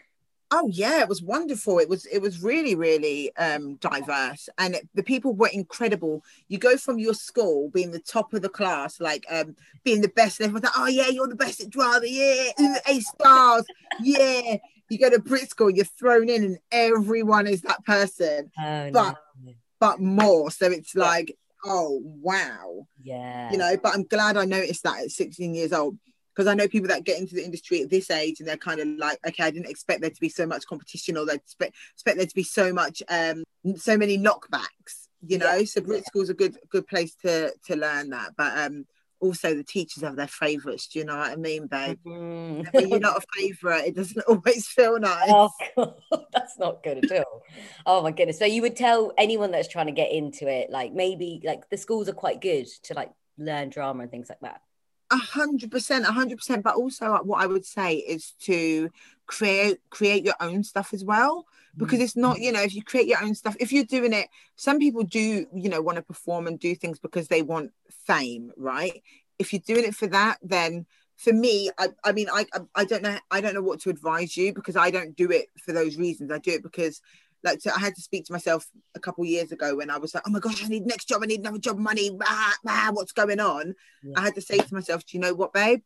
Oh 0.53 0.67
yeah, 0.69 1.01
it 1.01 1.09
was 1.09 1.23
wonderful. 1.23 1.79
It 1.79 1.89
was 1.89 2.07
it 2.07 2.19
was 2.21 2.43
really 2.43 2.75
really 2.75 3.35
um, 3.37 3.77
diverse, 3.77 4.49
and 4.59 4.75
it- 4.75 4.89
the 4.95 5.03
people 5.05 5.33
were 5.33 5.49
incredible. 5.53 6.25
You 6.49 6.59
go 6.59 6.77
from 6.77 6.99
your 6.99 7.15
school 7.15 7.71
being 7.71 7.93
the 7.93 8.01
top 8.01 8.35
of 8.35 8.43
the 8.43 8.49
class, 8.49 8.99
like 9.01 9.25
um, 9.31 9.55
being 9.85 10.01
the 10.01 10.09
best, 10.09 10.41
and 10.41 10.47
everyone's 10.47 10.65
like, 10.65 10.73
"Oh 10.77 10.89
yeah, 10.89 11.07
you're 11.09 11.29
the 11.29 11.37
best 11.37 11.61
at 11.61 11.71
drama, 11.71 12.05
yeah, 12.07 12.51
A 12.89 13.01
stars, 13.01 13.65
yeah." 13.97 14.57
You 14.91 14.99
go 14.99 15.09
to 15.11 15.19
Brit 15.21 15.49
school, 15.49 15.71
you're 15.71 15.85
thrown 15.85 16.29
in, 16.29 16.45
and 16.45 16.59
everyone 16.73 17.47
is 17.47 17.63
that 17.63 17.85
person, 17.85 18.51
Oh, 18.59 18.91
But- 18.93 19.17
no. 19.45 19.53
but 19.79 20.01
more. 20.01 20.51
So 20.51 20.67
it's 20.67 20.95
Yeah. 20.95 21.03
like, 21.05 21.39
oh 21.65 22.01
wow, 22.05 22.87
yeah. 23.03 23.51
you 23.53 23.59
know. 23.59 23.77
But 23.83 23.95
I'm 23.95 24.05
glad 24.05 24.37
I 24.37 24.45
noticed 24.45 24.83
that 24.83 25.01
at 25.05 25.11
16 25.11 25.55
years 25.55 25.73
old. 25.73 25.99
Because 26.35 26.47
I 26.47 26.55
know 26.55 26.69
people 26.69 26.89
that 26.89 27.05
get 27.05 27.19
into 27.19 27.35
the 27.35 27.45
industry 27.45 27.83
at 27.83 27.91
this 27.91 28.09
age 28.11 28.39
and 28.39 28.49
they're 28.49 28.57
kind 28.57 28.81
of 28.81 28.87
like, 28.99 29.19
okay, 29.27 29.43
I 29.45 29.51
didn't 29.51 29.69
expect 29.69 30.01
there 30.01 30.11
to 30.11 30.21
be 30.21 30.29
so 30.29 30.47
much 30.47 30.65
competition 30.65 31.17
or 31.19 31.27
they 31.27 31.35
expect, 31.35 31.75
expect 31.93 32.17
there 32.19 32.27
to 32.27 32.35
be 32.35 32.45
so 32.45 32.73
much, 32.73 33.03
um, 33.09 33.43
so 33.77 33.97
many 33.99 34.17
knockbacks, 34.17 35.09
you 35.27 35.39
know. 35.39 35.57
Yeah. 35.57 35.65
So 35.65 35.81
Brit 35.83 36.07
School's 36.07 36.31
a 36.31 36.35
good 36.35 36.57
good 36.71 36.87
place 36.87 37.15
to 37.25 37.53
to 37.67 37.77
learn 37.77 38.11
that. 38.11 38.31
But 38.37 38.57
um, 38.59 38.87
also 39.21 39.55
the 39.55 39.65
teachers 39.65 40.03
have 40.03 40.17
their 40.17 40.27
favourites. 40.27 40.89
Do 40.89 40.99
you 40.99 41.05
know 41.05 41.17
what 41.17 41.31
I 41.31 41.37
mean, 41.37 41.67
babe? 41.67 41.99
Mhm. 42.05 42.73
when 42.73 42.89
you're 42.89 43.01
not 43.01 43.23
a 43.23 43.27
favourite, 43.39 43.87
it 43.87 43.97
doesn't 43.97 44.23
always 44.29 44.67
feel 44.67 44.99
nice. 44.99 45.31
Oh, 45.31 45.51
God, 45.77 45.95
that's 46.33 46.59
not 46.59 46.83
good 46.83 47.05
at 47.05 47.13
all. 47.19 47.43
Oh 47.87 48.03
my 48.03 48.11
goodness. 48.11 48.39
So 48.39 48.45
you 48.45 48.63
would 48.63 48.77
tell 48.77 49.13
anyone 49.17 49.51
that's 49.51 49.69
trying 49.69 49.87
to 49.87 49.93
get 49.93 50.11
into 50.13 50.49
it, 50.49 50.71
like 50.71 50.93
maybe 50.93 51.41
like 51.45 51.69
the 51.71 51.77
schools 51.77 52.09
are 52.09 52.15
quite 52.15 52.41
good 52.41 52.67
to 52.85 52.95
like 52.95 53.11
learn 53.39 53.71
drama 53.71 54.03
and 54.03 54.11
things 54.11 54.29
like 54.29 54.41
that. 54.41 54.63
A 55.13 55.17
hundred 55.17 55.71
percent, 55.71 56.07
a 56.07 56.13
hundred 56.13 56.39
percent. 56.39 56.63
But 56.63 56.77
also, 56.77 57.17
what 57.25 57.43
I 57.43 57.47
would 57.47 57.67
say 57.67 57.97
is 57.97 58.33
to 58.43 58.91
create 59.27 59.79
create 59.91 60.25
your 60.25 60.35
own 60.41 60.63
stuff 60.63 60.93
as 60.95 61.05
well, 61.05 61.47
because 61.77 62.01
it's 62.01 62.17
not, 62.17 62.41
you 62.41 62.53
know, 62.53 62.63
if 62.63 62.75
you 62.75 62.83
create 62.83 63.07
your 63.07 63.23
own 63.23 63.35
stuff, 63.35 63.57
if 63.61 63.73
you're 63.73 63.85
doing 63.85 64.13
it, 64.13 64.29
some 64.57 64.79
people 64.79 65.03
do, 65.03 65.47
you 65.55 65.69
know, 65.69 65.81
want 65.81 65.97
to 65.97 66.03
perform 66.03 66.47
and 66.47 66.59
do 66.59 66.75
things 66.75 66.99
because 66.99 67.29
they 67.29 67.43
want 67.43 67.73
fame, 68.07 68.53
right? 68.57 69.03
If 69.39 69.53
you're 69.53 69.63
doing 69.65 69.85
it 69.85 69.95
for 69.95 70.07
that, 70.09 70.39
then 70.43 70.87
for 71.17 71.33
me, 71.33 71.71
I, 71.79 71.89
I 72.05 72.13
mean, 72.13 72.29
I, 72.33 72.47
I 72.75 72.85
don't 72.85 73.03
know, 73.03 73.17
I 73.31 73.41
don't 73.41 73.55
know 73.55 73.63
what 73.63 73.81
to 73.81 73.91
advise 73.91 74.37
you 74.37 74.53
because 74.53 74.77
I 74.77 74.91
don't 74.91 75.17
do 75.17 75.31
it 75.31 75.47
for 75.65 75.73
those 75.73 75.97
reasons. 75.97 76.33
I 76.33 76.39
do 76.39 76.53
it 76.53 76.63
because 76.63 77.01
like 77.43 77.61
so 77.61 77.71
I 77.75 77.79
had 77.79 77.95
to 77.95 78.03
speak 78.03 78.27
to 78.27 78.33
myself 78.33 78.67
a 78.95 79.01
couple 79.01 79.25
years 79.25 79.53
ago 79.53 79.77
when 79.77 79.91
I 79.91 79.99
was 79.99 80.15
like, 80.15 80.25
oh 80.27 80.31
my 80.31 80.41
gosh, 80.41 80.65
I 80.65 80.69
need 80.69 80.87
next 80.87 81.09
job, 81.09 81.23
I 81.23 81.27
need 81.27 81.41
another 81.41 81.59
job, 81.59 81.79
money, 81.79 82.11
ah, 82.23 82.55
ah, 82.67 82.91
what's 82.93 83.13
going 83.13 83.41
on? 83.41 83.75
Yeah. 84.03 84.15
I 84.17 84.23
had 84.23 84.35
to 84.35 84.43
say 84.43 84.59
to 84.59 84.75
myself, 84.75 85.05
do 85.07 85.17
you 85.17 85.23
know 85.23 85.35
what, 85.35 85.53
babe? 85.53 85.81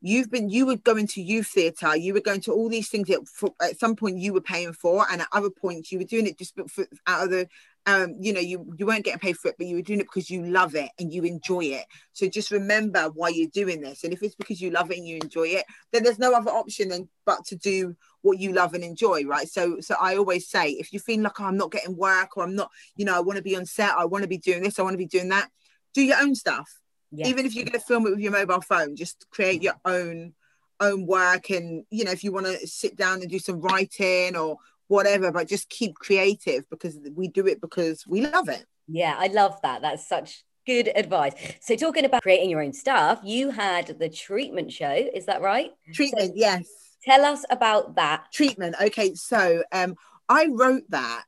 You've 0.00 0.30
been, 0.30 0.48
you 0.48 0.66
were 0.66 0.76
going 0.76 1.06
to 1.08 1.22
youth 1.22 1.48
theatre, 1.48 1.96
you 1.96 2.14
were 2.14 2.20
going 2.20 2.40
to 2.42 2.52
all 2.52 2.68
these 2.68 2.88
things 2.88 3.08
that 3.08 3.26
for, 3.26 3.50
at 3.60 3.80
some 3.80 3.96
point 3.96 4.18
you 4.18 4.32
were 4.32 4.40
paying 4.40 4.72
for, 4.72 5.04
and 5.10 5.22
at 5.22 5.28
other 5.32 5.50
points 5.50 5.90
you 5.90 5.98
were 5.98 6.04
doing 6.04 6.26
it 6.26 6.38
just 6.38 6.54
for, 6.68 6.86
out 7.06 7.24
of 7.24 7.30
the 7.30 7.48
um, 7.88 8.16
you 8.20 8.34
know, 8.34 8.40
you 8.40 8.70
you 8.76 8.84
weren't 8.84 9.04
getting 9.06 9.18
paid 9.18 9.38
for 9.38 9.48
it, 9.48 9.54
but 9.56 9.66
you 9.66 9.76
were 9.76 9.82
doing 9.82 10.00
it 10.00 10.08
because 10.12 10.28
you 10.28 10.44
love 10.44 10.74
it 10.74 10.90
and 10.98 11.10
you 11.10 11.22
enjoy 11.22 11.64
it. 11.64 11.86
So 12.12 12.28
just 12.28 12.50
remember 12.50 13.08
why 13.14 13.30
you're 13.30 13.48
doing 13.48 13.80
this. 13.80 14.04
And 14.04 14.12
if 14.12 14.22
it's 14.22 14.34
because 14.34 14.60
you 14.60 14.70
love 14.70 14.90
it 14.90 14.98
and 14.98 15.06
you 15.06 15.18
enjoy 15.22 15.44
it, 15.44 15.64
then 15.90 16.02
there's 16.02 16.18
no 16.18 16.34
other 16.34 16.50
option 16.50 16.90
than 16.90 17.08
but 17.24 17.46
to 17.46 17.56
do 17.56 17.96
what 18.20 18.38
you 18.38 18.52
love 18.52 18.74
and 18.74 18.84
enjoy, 18.84 19.24
right? 19.24 19.48
So 19.48 19.80
so 19.80 19.94
I 19.98 20.16
always 20.16 20.50
say, 20.50 20.72
if 20.72 20.92
you 20.92 21.00
feel 21.00 21.22
like 21.22 21.40
oh, 21.40 21.44
I'm 21.44 21.56
not 21.56 21.72
getting 21.72 21.96
work 21.96 22.36
or 22.36 22.44
I'm 22.44 22.54
not, 22.54 22.70
you 22.94 23.06
know, 23.06 23.16
I 23.16 23.20
want 23.20 23.38
to 23.38 23.42
be 23.42 23.56
on 23.56 23.64
set, 23.64 23.92
I 23.96 24.04
want 24.04 24.20
to 24.22 24.28
be 24.28 24.36
doing 24.36 24.62
this, 24.62 24.78
I 24.78 24.82
want 24.82 24.92
to 24.92 24.98
be 24.98 25.06
doing 25.06 25.30
that, 25.30 25.48
do 25.94 26.02
your 26.02 26.18
own 26.20 26.34
stuff. 26.34 26.77
Yes. 27.10 27.28
Even 27.28 27.46
if 27.46 27.54
you're 27.54 27.64
going 27.64 27.78
to 27.78 27.86
film 27.86 28.06
it 28.06 28.10
with 28.10 28.20
your 28.20 28.32
mobile 28.32 28.60
phone, 28.60 28.96
just 28.96 29.26
create 29.30 29.62
your 29.62 29.74
own 29.84 30.34
own 30.80 31.06
work 31.06 31.50
and 31.50 31.84
you 31.90 32.04
know 32.04 32.12
if 32.12 32.22
you 32.22 32.30
want 32.30 32.46
to 32.46 32.64
sit 32.64 32.94
down 32.94 33.20
and 33.20 33.28
do 33.28 33.40
some 33.40 33.60
writing 33.60 34.36
or 34.36 34.58
whatever, 34.88 35.30
but 35.30 35.48
just 35.48 35.68
keep 35.68 35.94
creative 35.94 36.68
because 36.70 36.98
we 37.14 37.28
do 37.28 37.46
it 37.46 37.60
because 37.60 38.06
we 38.06 38.26
love 38.26 38.48
it. 38.48 38.64
Yeah, 38.88 39.14
I 39.18 39.28
love 39.28 39.60
that. 39.62 39.82
That's 39.82 40.08
such 40.08 40.44
good 40.66 40.90
advice. 40.94 41.34
So, 41.60 41.76
talking 41.76 42.04
about 42.04 42.22
creating 42.22 42.50
your 42.50 42.62
own 42.62 42.72
stuff, 42.72 43.20
you 43.22 43.50
had 43.50 43.98
the 43.98 44.08
treatment 44.08 44.72
show, 44.72 44.92
is 44.92 45.26
that 45.26 45.40
right? 45.40 45.72
Treatment, 45.92 46.30
so 46.30 46.32
yes. 46.34 46.66
Tell 47.04 47.24
us 47.24 47.44
about 47.48 47.94
that. 47.94 48.32
Treatment. 48.32 48.74
Okay, 48.82 49.14
so 49.14 49.62
um, 49.72 49.94
I 50.28 50.48
wrote 50.50 50.84
that 50.90 51.24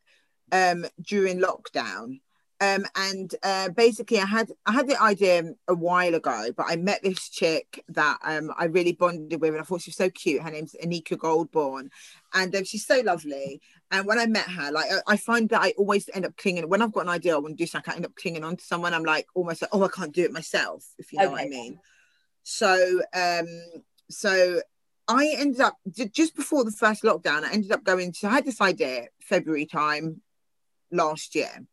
um, 0.53 0.85
during 1.01 1.39
lockdown. 1.39 2.21
Um, 2.63 2.85
and 2.95 3.35
uh, 3.43 3.71
basically, 3.71 4.19
I 4.19 4.27
had 4.27 4.53
I 4.67 4.73
had 4.73 4.87
the 4.87 5.01
idea 5.01 5.55
a 5.67 5.75
while 5.75 6.15
ago, 6.15 6.49
but 6.55 6.67
I 6.69 6.77
met 6.77 7.03
this 7.03 7.31
chick 7.31 7.83
that 7.89 8.19
um, 8.23 8.53
I 8.59 8.67
really 8.67 8.93
bonded 8.93 9.41
with, 9.41 9.53
and 9.53 9.61
I 9.61 9.65
thought 9.65 9.81
she 9.81 9.89
was 9.89 9.97
so 9.97 10.11
cute. 10.11 10.43
Her 10.43 10.51
name's 10.51 10.77
Anika 10.85 11.17
Goldborn, 11.17 11.89
and 12.35 12.55
um, 12.55 12.65
she's 12.65 12.87
so 12.87 13.01
lovely. 13.01 13.63
And 13.91 14.07
when 14.07 14.19
I 14.19 14.27
met 14.27 14.47
her, 14.47 14.71
like 14.73 14.93
I, 14.93 15.15
I, 15.15 15.17
find 15.17 15.49
that 15.49 15.63
I 15.63 15.73
always 15.79 16.11
end 16.13 16.27
up 16.27 16.37
clinging. 16.37 16.69
When 16.69 16.83
I've 16.83 16.93
got 16.93 17.05
an 17.05 17.09
idea, 17.09 17.35
I 17.35 17.39
want 17.39 17.57
to 17.57 17.65
do 17.65 17.67
something, 17.67 17.93
I 17.93 17.97
end 17.97 18.05
up 18.05 18.15
clinging 18.15 18.45
on 18.45 18.57
to 18.57 18.65
someone. 18.65 18.93
I'm 18.93 19.05
like 19.05 19.27
almost 19.35 19.63
like, 19.63 19.71
oh, 19.73 19.83
I 19.83 19.89
can't 19.89 20.15
do 20.15 20.25
it 20.25 20.33
myself, 20.33 20.85
if 20.99 21.13
you 21.13 21.19
know 21.19 21.25
okay. 21.27 21.33
what 21.33 21.41
I 21.41 21.49
mean. 21.49 21.81
So, 22.43 23.01
um, 23.15 23.47
so 24.11 24.61
I 25.09 25.35
ended 25.39 25.63
up 25.63 25.79
just 26.13 26.37
before 26.37 26.65
the 26.65 26.73
first 26.73 27.05
lockdown. 27.05 27.43
I 27.43 27.53
ended 27.53 27.73
up 27.73 27.85
going 27.85 28.13
to. 28.13 28.27
I 28.27 28.33
had 28.33 28.45
this 28.45 28.61
idea 28.61 29.07
February 29.23 29.65
time 29.65 30.21
last 30.93 31.35
year 31.35 31.67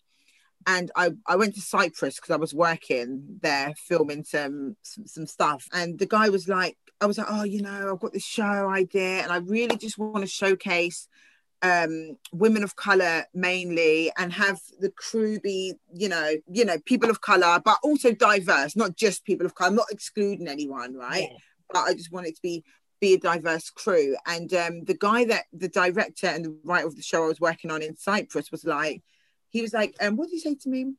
and 0.67 0.91
I, 0.97 1.12
I 1.25 1.38
went 1.38 1.55
to 1.55 1.62
Cyprus 1.62 2.17
because 2.17 2.29
I 2.29 2.36
was 2.36 2.53
working 2.53 3.39
there 3.41 3.74
filming 3.88 4.25
some, 4.25 4.75
some, 4.81 5.07
some 5.07 5.25
stuff. 5.25 5.65
And 5.71 5.97
the 5.97 6.05
guy 6.05 6.27
was 6.29 6.47
like 6.50 6.77
I 7.00 7.05
was 7.05 7.17
like 7.17 7.27
oh 7.29 7.43
you 7.43 7.62
know 7.62 7.93
I've 7.93 8.00
got 8.00 8.13
this 8.13 8.25
show 8.25 8.69
idea 8.69 9.21
and 9.21 9.31
I 9.31 9.38
really 9.38 9.77
just 9.77 9.97
want 9.97 10.21
to 10.21 10.27
showcase 10.27 11.07
um 11.63 12.17
women 12.31 12.63
of 12.63 12.75
color 12.75 13.25
mainly 13.33 14.12
and 14.17 14.31
have 14.33 14.59
the 14.79 14.91
crew 14.91 15.39
be 15.39 15.74
you 15.91 16.07
know 16.07 16.33
you 16.51 16.65
know 16.65 16.77
people 16.86 17.09
of 17.09 17.21
color 17.21 17.59
but 17.63 17.77
also 17.83 18.12
diverse 18.12 18.75
not 18.75 18.95
just 18.95 19.25
people 19.25 19.45
of 19.45 19.55
color. 19.55 19.69
I'm 19.69 19.75
not 19.75 19.91
excluding 19.91 20.47
anyone 20.47 20.95
right? 20.95 21.29
Yeah. 21.31 21.38
but 21.71 21.79
I 21.83 21.93
just 21.93 22.12
want 22.12 22.27
it 22.27 22.36
to 22.36 22.41
be 22.41 22.63
be 23.00 23.13
a 23.13 23.19
diverse 23.19 23.69
crew. 23.69 24.15
And 24.25 24.51
um 24.53 24.83
the 24.83 24.97
guy 25.00 25.24
that 25.25 25.45
the 25.53 25.69
director 25.69 26.27
and 26.27 26.45
the 26.45 26.57
writer 26.63 26.88
of 26.88 26.95
the 26.95 27.03
show 27.03 27.25
I 27.25 27.27
was 27.27 27.39
working 27.39 27.71
on 27.71 27.83
in 27.83 27.95
Cyprus 27.95 28.51
was 28.51 28.65
like 28.65 29.03
he 29.50 29.62
was 29.62 29.74
like, 29.74 29.96
um, 30.01 30.16
what 30.16 30.30
did 30.30 30.36
he 30.36 30.39
say 30.39 30.56
to 30.56 30.70
me? 30.70 30.94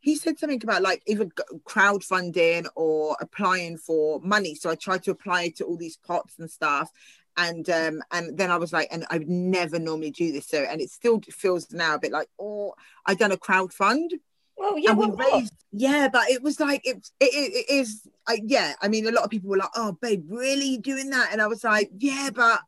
He 0.00 0.16
said 0.16 0.38
something 0.38 0.62
about 0.62 0.82
like 0.82 1.02
either 1.06 1.26
crowdfunding 1.64 2.66
or 2.74 3.16
applying 3.20 3.76
for 3.76 4.20
money. 4.20 4.54
So 4.54 4.70
I 4.70 4.74
tried 4.74 5.02
to 5.04 5.10
apply 5.10 5.50
to 5.56 5.64
all 5.64 5.76
these 5.76 5.98
pots 5.98 6.38
and 6.38 6.50
stuff. 6.50 6.90
And 7.36 7.68
um, 7.70 8.02
and 8.10 8.36
then 8.36 8.50
I 8.50 8.56
was 8.56 8.72
like, 8.72 8.88
and 8.90 9.06
I 9.10 9.18
would 9.18 9.28
never 9.28 9.78
normally 9.78 10.10
do 10.10 10.32
this. 10.32 10.48
So 10.48 10.58
and 10.62 10.80
it 10.80 10.90
still 10.90 11.20
feels 11.30 11.70
now 11.72 11.94
a 11.94 11.98
bit 11.98 12.12
like, 12.12 12.28
oh, 12.40 12.74
I 13.06 13.14
done 13.14 13.32
a 13.32 13.36
crowd 13.36 13.72
fund. 13.72 14.12
Well, 14.56 14.78
yeah, 14.78 14.92
we 14.92 15.10
raised, 15.10 15.54
yeah, 15.72 16.08
but 16.12 16.28
it 16.28 16.42
was 16.42 16.60
like 16.60 16.82
it, 16.84 17.08
it, 17.18 17.24
it 17.24 17.72
is, 17.72 18.06
I, 18.28 18.42
yeah. 18.44 18.74
I 18.82 18.88
mean, 18.88 19.06
a 19.06 19.10
lot 19.10 19.24
of 19.24 19.30
people 19.30 19.48
were 19.48 19.56
like, 19.56 19.70
"Oh, 19.74 19.96
babe, 20.02 20.26
really 20.28 20.76
doing 20.76 21.08
that?" 21.10 21.30
And 21.32 21.40
I 21.40 21.46
was 21.46 21.64
like, 21.64 21.90
"Yeah, 21.96 22.28
but 22.34 22.60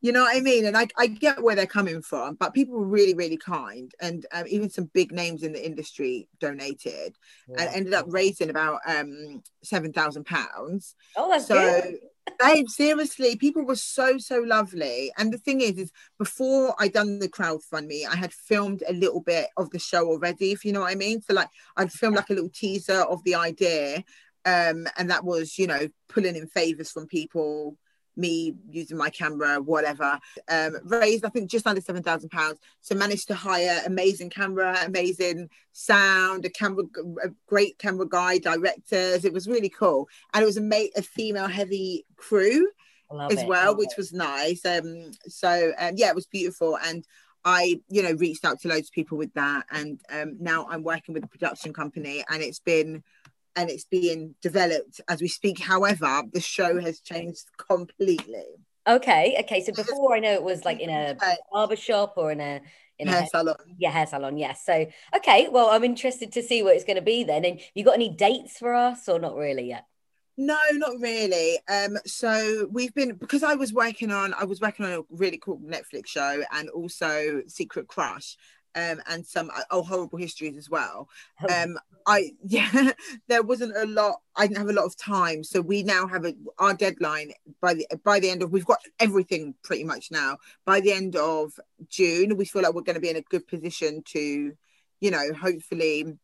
you 0.00 0.12
know 0.12 0.22
what 0.22 0.36
I 0.36 0.40
mean? 0.40 0.64
And 0.64 0.76
I, 0.76 0.86
I 0.96 1.08
get 1.08 1.42
where 1.42 1.56
they're 1.56 1.66
coming 1.66 2.02
from, 2.02 2.36
but 2.36 2.54
people 2.54 2.76
were 2.78 2.86
really, 2.86 3.14
really 3.14 3.36
kind. 3.36 3.92
And 4.00 4.24
um, 4.32 4.44
even 4.48 4.70
some 4.70 4.90
big 4.94 5.10
names 5.10 5.42
in 5.42 5.52
the 5.52 5.64
industry 5.64 6.28
donated 6.38 7.16
yeah. 7.48 7.62
and 7.62 7.74
ended 7.74 7.94
up 7.94 8.06
raising 8.08 8.48
about 8.48 8.80
um, 8.86 9.42
£7,000. 9.64 10.94
Oh, 11.16 11.30
that's 11.30 11.48
so, 11.48 11.54
good. 11.54 11.98
babe, 12.38 12.68
seriously, 12.68 13.34
people 13.34 13.64
were 13.64 13.74
so, 13.74 14.18
so 14.18 14.38
lovely. 14.38 15.10
And 15.18 15.32
the 15.32 15.38
thing 15.38 15.62
is, 15.62 15.78
is 15.78 15.92
before 16.16 16.76
I 16.78 16.86
done 16.86 17.18
the 17.18 17.28
crowdfunding, 17.28 18.06
I 18.08 18.14
had 18.14 18.32
filmed 18.32 18.84
a 18.88 18.92
little 18.92 19.20
bit 19.20 19.48
of 19.56 19.68
the 19.70 19.80
show 19.80 20.06
already, 20.06 20.52
if 20.52 20.64
you 20.64 20.72
know 20.72 20.80
what 20.80 20.92
I 20.92 20.96
mean. 20.96 21.22
So 21.22 21.34
like 21.34 21.48
I'd 21.76 21.92
filmed 21.92 22.16
like 22.16 22.30
a 22.30 22.34
little 22.34 22.50
teaser 22.50 23.00
of 23.00 23.24
the 23.24 23.34
idea. 23.34 24.04
Um, 24.44 24.86
and 24.96 25.10
that 25.10 25.24
was, 25.24 25.58
you 25.58 25.66
know, 25.66 25.88
pulling 26.08 26.36
in 26.36 26.46
favors 26.46 26.92
from 26.92 27.08
people 27.08 27.76
me 28.18 28.54
using 28.68 28.96
my 28.96 29.10
camera, 29.10 29.60
whatever. 29.60 30.18
Um, 30.48 30.76
raised, 30.84 31.24
I 31.24 31.28
think, 31.28 31.50
just 31.50 31.66
under 31.66 31.80
seven 31.80 32.02
thousand 32.02 32.30
pounds. 32.30 32.58
So 32.80 32.94
managed 32.94 33.28
to 33.28 33.34
hire 33.34 33.80
amazing 33.86 34.30
camera, 34.30 34.76
amazing 34.84 35.48
sound, 35.72 36.44
a 36.44 36.50
camera, 36.50 36.84
a 37.22 37.28
great 37.46 37.78
camera 37.78 38.06
guy, 38.08 38.38
directors. 38.38 39.24
It 39.24 39.32
was 39.32 39.46
really 39.46 39.70
cool, 39.70 40.08
and 40.34 40.42
it 40.42 40.46
was 40.46 40.56
a 40.56 40.62
mate, 40.62 40.92
a 40.96 41.02
female-heavy 41.02 42.04
crew 42.16 42.68
as 43.30 43.42
it. 43.42 43.48
well, 43.48 43.76
which 43.76 43.92
it. 43.92 43.96
was 43.96 44.12
nice. 44.12 44.66
Um, 44.66 45.12
so 45.26 45.72
um, 45.78 45.92
yeah, 45.96 46.08
it 46.08 46.14
was 46.14 46.26
beautiful, 46.26 46.76
and 46.84 47.04
I, 47.44 47.80
you 47.88 48.02
know, 48.02 48.12
reached 48.12 48.44
out 48.44 48.60
to 48.60 48.68
loads 48.68 48.88
of 48.88 48.92
people 48.92 49.16
with 49.16 49.32
that, 49.34 49.64
and 49.70 50.00
um, 50.12 50.36
now 50.40 50.66
I'm 50.68 50.82
working 50.82 51.14
with 51.14 51.24
a 51.24 51.28
production 51.28 51.72
company, 51.72 52.24
and 52.28 52.42
it's 52.42 52.58
been 52.60 53.02
and 53.58 53.68
it's 53.70 53.84
being 53.84 54.36
developed 54.40 55.00
as 55.08 55.20
we 55.20 55.26
speak. 55.26 55.58
However, 55.58 56.22
the 56.32 56.40
show 56.40 56.80
has 56.80 57.00
changed 57.00 57.44
completely. 57.56 58.44
Okay, 58.86 59.36
okay. 59.40 59.62
So 59.64 59.72
before 59.72 60.14
I 60.14 60.20
know 60.20 60.32
it 60.32 60.44
was 60.44 60.64
like 60.64 60.80
in 60.80 60.88
a 60.88 61.16
barber 61.52 61.76
shop 61.76 62.14
or 62.16 62.30
in 62.30 62.40
a 62.40 62.60
in 63.00 63.08
hair 63.08 63.24
a 63.24 63.26
salon. 63.26 63.56
Yeah, 63.76 63.90
hair 63.90 64.06
salon. 64.06 64.38
Yes. 64.38 64.64
Yeah. 64.66 64.84
So 64.84 65.18
okay, 65.18 65.48
well, 65.50 65.70
I'm 65.70 65.82
interested 65.82 66.32
to 66.32 66.42
see 66.42 66.62
what 66.62 66.76
it's 66.76 66.84
going 66.84 66.96
to 66.96 67.02
be 67.02 67.24
then. 67.24 67.44
And 67.44 67.60
you 67.74 67.84
got 67.84 67.94
any 67.94 68.08
dates 68.08 68.58
for 68.58 68.74
us 68.74 69.08
or 69.08 69.18
not 69.18 69.34
really 69.34 69.68
yet? 69.68 69.84
No, 70.40 70.56
not 70.74 70.92
really. 71.00 71.58
Um, 71.68 71.98
so 72.06 72.68
we've 72.70 72.94
been 72.94 73.16
because 73.16 73.42
I 73.42 73.56
was 73.56 73.72
working 73.72 74.12
on 74.12 74.32
I 74.34 74.44
was 74.44 74.60
working 74.60 74.86
on 74.86 74.92
a 74.92 75.00
really 75.10 75.38
cool 75.38 75.58
Netflix 75.58 76.06
show 76.06 76.42
and 76.52 76.70
also 76.70 77.42
Secret 77.48 77.88
Crush, 77.88 78.36
um, 78.74 79.00
and 79.08 79.26
some 79.26 79.50
uh, 79.54 79.62
oh 79.70 79.82
horrible 79.82 80.18
histories 80.18 80.56
as 80.56 80.68
well. 80.70 81.08
Oh. 81.42 81.62
Um, 81.62 81.78
I 82.06 82.32
yeah, 82.44 82.92
there 83.28 83.42
wasn't 83.42 83.76
a 83.76 83.86
lot. 83.86 84.20
I 84.36 84.46
didn't 84.46 84.58
have 84.58 84.68
a 84.68 84.72
lot 84.72 84.84
of 84.84 84.96
time, 84.96 85.44
so 85.44 85.60
we 85.60 85.82
now 85.82 86.06
have 86.06 86.24
a 86.24 86.34
our 86.58 86.74
deadline 86.74 87.32
by 87.60 87.74
the 87.74 87.86
by 88.04 88.20
the 88.20 88.30
end 88.30 88.42
of 88.42 88.52
we've 88.52 88.64
got 88.64 88.80
everything 89.00 89.54
pretty 89.62 89.84
much 89.84 90.10
now. 90.10 90.38
By 90.64 90.80
the 90.80 90.92
end 90.92 91.16
of 91.16 91.58
June, 91.88 92.36
we 92.36 92.44
feel 92.44 92.62
like 92.62 92.74
we're 92.74 92.82
going 92.82 92.94
to 92.94 93.00
be 93.00 93.10
in 93.10 93.16
a 93.16 93.22
good 93.22 93.46
position 93.46 94.02
to, 94.08 94.52
you 95.00 95.10
know, 95.10 95.32
hopefully 95.32 96.18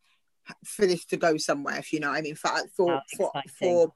for 0.65 0.87
this 0.87 1.05
to 1.07 1.17
go 1.17 1.37
somewhere. 1.37 1.79
If 1.79 1.93
you 1.93 2.01
know, 2.01 2.11
I 2.11 2.21
mean, 2.21 2.35
for 2.35 2.51
for 2.77 3.03
for, 3.17 3.33
for 3.59 3.93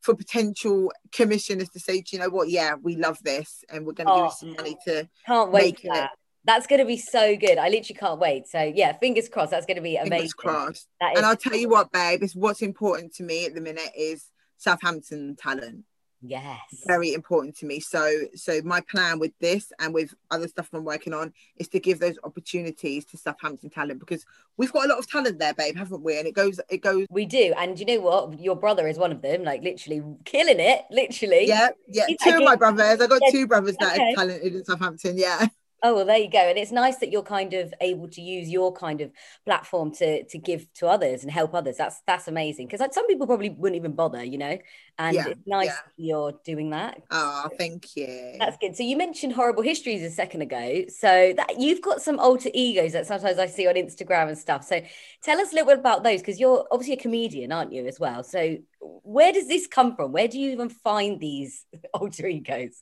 for 0.00 0.14
potential 0.14 0.90
commissioners 1.12 1.68
to 1.70 1.78
say, 1.78 2.02
you 2.10 2.18
know 2.18 2.30
what, 2.30 2.48
yeah, 2.48 2.74
we 2.74 2.96
love 2.96 3.22
this, 3.22 3.64
and 3.68 3.86
we're 3.86 3.92
going 3.92 4.06
to 4.06 4.12
oh, 4.12 4.16
give 4.16 4.24
you 4.24 4.30
some 4.32 4.52
money 4.56 4.76
to 4.86 5.08
can't 5.26 5.52
wait 5.52 5.84
make 5.84 5.84
it 5.84 6.10
that's 6.44 6.66
going 6.66 6.80
to 6.80 6.86
be 6.86 6.96
so 6.96 7.36
good. 7.36 7.58
I 7.58 7.68
literally 7.68 7.98
can't 7.98 8.18
wait. 8.18 8.46
So 8.48 8.60
yeah, 8.62 8.92
fingers 8.94 9.28
crossed. 9.28 9.50
That's 9.50 9.66
going 9.66 9.76
to 9.76 9.82
be 9.82 9.96
amazing. 9.96 10.12
Fingers 10.12 10.32
crossed. 10.34 10.88
and 11.00 11.24
I'll 11.24 11.36
tell 11.36 11.56
you 11.56 11.68
what, 11.68 11.92
babe, 11.92 12.22
is 12.22 12.34
what's 12.34 12.62
important 12.62 13.14
to 13.14 13.22
me 13.22 13.46
at 13.46 13.54
the 13.54 13.60
minute 13.60 13.90
is 13.96 14.26
Southampton 14.56 15.36
talent. 15.36 15.84
Yes. 16.22 16.58
Very 16.86 17.14
important 17.14 17.56
to 17.58 17.66
me. 17.66 17.80
So 17.80 18.24
so 18.34 18.60
my 18.62 18.82
plan 18.82 19.18
with 19.18 19.32
this 19.40 19.72
and 19.78 19.94
with 19.94 20.14
other 20.30 20.48
stuff 20.48 20.68
I'm 20.72 20.84
working 20.84 21.14
on 21.14 21.32
is 21.56 21.68
to 21.68 21.80
give 21.80 21.98
those 21.98 22.18
opportunities 22.24 23.06
to 23.06 23.16
Southampton 23.16 23.70
talent 23.70 24.00
because 24.00 24.26
we've 24.58 24.72
got 24.72 24.84
a 24.84 24.88
lot 24.88 24.98
of 24.98 25.08
talent 25.08 25.38
there, 25.38 25.54
babe, 25.54 25.76
haven't 25.76 26.02
we? 26.02 26.18
And 26.18 26.26
it 26.26 26.34
goes 26.34 26.60
it 26.68 26.82
goes 26.82 27.06
We 27.08 27.24
do. 27.24 27.54
And 27.56 27.78
you 27.80 27.86
know 27.86 28.00
what? 28.00 28.38
Your 28.38 28.56
brother 28.56 28.86
is 28.86 28.98
one 28.98 29.12
of 29.12 29.22
them, 29.22 29.44
like 29.44 29.62
literally 29.62 30.02
killing 30.26 30.60
it, 30.60 30.82
literally. 30.90 31.46
Yeah, 31.48 31.70
yeah. 31.88 32.04
He's 32.06 32.18
two 32.22 32.30
like- 32.30 32.40
of 32.40 32.44
my 32.44 32.56
brothers. 32.56 33.00
I 33.00 33.06
got 33.06 33.22
Yeah, 33.24 33.30
two 33.30 33.46
brothers 33.46 33.76
that 33.80 33.94
okay. 33.94 34.12
are 34.12 34.14
talented 34.16 34.54
in 34.54 34.64
Southampton. 34.64 35.16
Yeah. 35.16 35.46
Oh 35.82 35.94
well, 35.94 36.04
there 36.04 36.18
you 36.18 36.30
go. 36.30 36.38
And 36.38 36.58
it's 36.58 36.72
nice 36.72 36.98
that 36.98 37.10
you're 37.10 37.22
kind 37.22 37.54
of 37.54 37.72
able 37.80 38.08
to 38.08 38.20
use 38.20 38.48
your 38.50 38.72
kind 38.72 39.00
of 39.00 39.10
platform 39.46 39.92
to 39.94 40.24
to 40.24 40.38
give 40.38 40.72
to 40.74 40.86
others 40.88 41.22
and 41.22 41.30
help 41.30 41.54
others. 41.54 41.76
That's 41.76 42.02
that's 42.06 42.28
amazing. 42.28 42.66
Because 42.66 42.80
like 42.80 42.94
some 42.94 43.06
people 43.06 43.26
probably 43.26 43.50
wouldn't 43.50 43.76
even 43.76 43.92
bother, 43.94 44.22
you 44.22 44.38
know. 44.38 44.58
And 44.98 45.14
Yeah, 45.14 45.26
it's 45.26 45.40
nice 45.46 45.68
yeah. 45.68 45.76
that 45.84 45.92
you're 45.96 46.38
doing 46.44 46.70
that. 46.70 47.00
Oh, 47.10 47.48
thank 47.58 47.96
you. 47.96 48.36
That's 48.38 48.56
good. 48.56 48.74
So 48.76 48.82
you 48.82 48.96
mentioned 48.96 49.34
horrible 49.34 49.62
histories 49.62 50.02
a 50.02 50.10
second 50.10 50.42
ago. 50.42 50.84
So 50.88 51.34
that 51.36 51.58
you've 51.58 51.82
got 51.82 52.00
some 52.00 52.18
alter 52.18 52.48
egos 52.54 52.92
that 52.92 53.06
sometimes 53.06 53.38
I 53.38 53.46
see 53.46 53.66
on 53.66 53.74
Instagram 53.74 54.28
and 54.28 54.38
stuff. 54.38 54.64
So 54.64 54.80
tell 55.22 55.40
us 55.40 55.52
a 55.52 55.54
little 55.54 55.68
bit 55.68 55.78
about 55.78 56.04
those 56.04 56.20
because 56.20 56.40
you're 56.40 56.66
obviously 56.70 56.94
a 56.94 57.00
comedian, 57.00 57.52
aren't 57.52 57.72
you, 57.72 57.86
as 57.86 58.00
well? 58.00 58.22
So 58.22 58.58
where 58.80 59.32
does 59.32 59.46
this 59.46 59.66
come 59.66 59.94
from? 59.94 60.12
Where 60.12 60.28
do 60.28 60.38
you 60.38 60.52
even 60.52 60.70
find 60.70 61.20
these 61.20 61.66
alter 61.94 62.26
egos? 62.26 62.80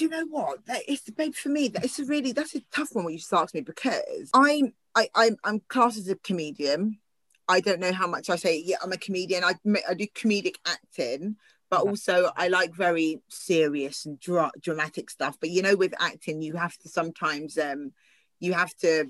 Do 0.00 0.06
you 0.06 0.10
know 0.10 0.24
what? 0.30 0.64
That 0.64 0.88
is, 0.88 1.02
babe, 1.14 1.34
for 1.34 1.50
me, 1.50 1.68
that 1.68 1.84
it's 1.84 1.98
a 1.98 2.06
really 2.06 2.32
that's 2.32 2.54
a 2.54 2.62
tough 2.72 2.88
one 2.94 3.04
when 3.04 3.12
you 3.12 3.20
start 3.20 3.52
me 3.52 3.60
because 3.60 4.30
I'm 4.32 4.72
I 4.94 5.10
I'm 5.14 5.36
I'm 5.44 5.60
classed 5.68 5.98
as 5.98 6.08
a 6.08 6.14
comedian. 6.16 6.98
I 7.46 7.60
don't 7.60 7.80
know 7.80 7.92
how 7.92 8.06
much 8.06 8.30
I 8.30 8.36
say. 8.36 8.62
Yeah, 8.64 8.76
I'm 8.82 8.92
a 8.92 8.96
comedian. 8.96 9.44
I 9.44 9.56
I 9.86 9.92
do 9.92 10.06
comedic 10.14 10.54
acting, 10.66 11.36
but 11.68 11.82
also 11.82 12.30
I 12.34 12.48
like 12.48 12.74
very 12.74 13.20
serious 13.28 14.06
and 14.06 14.18
dra- 14.18 14.52
dramatic 14.58 15.10
stuff. 15.10 15.36
But 15.38 15.50
you 15.50 15.60
know, 15.60 15.76
with 15.76 15.92
acting, 16.00 16.40
you 16.40 16.56
have 16.56 16.78
to 16.78 16.88
sometimes 16.88 17.58
um 17.58 17.92
you 18.38 18.54
have 18.54 18.74
to 18.76 19.04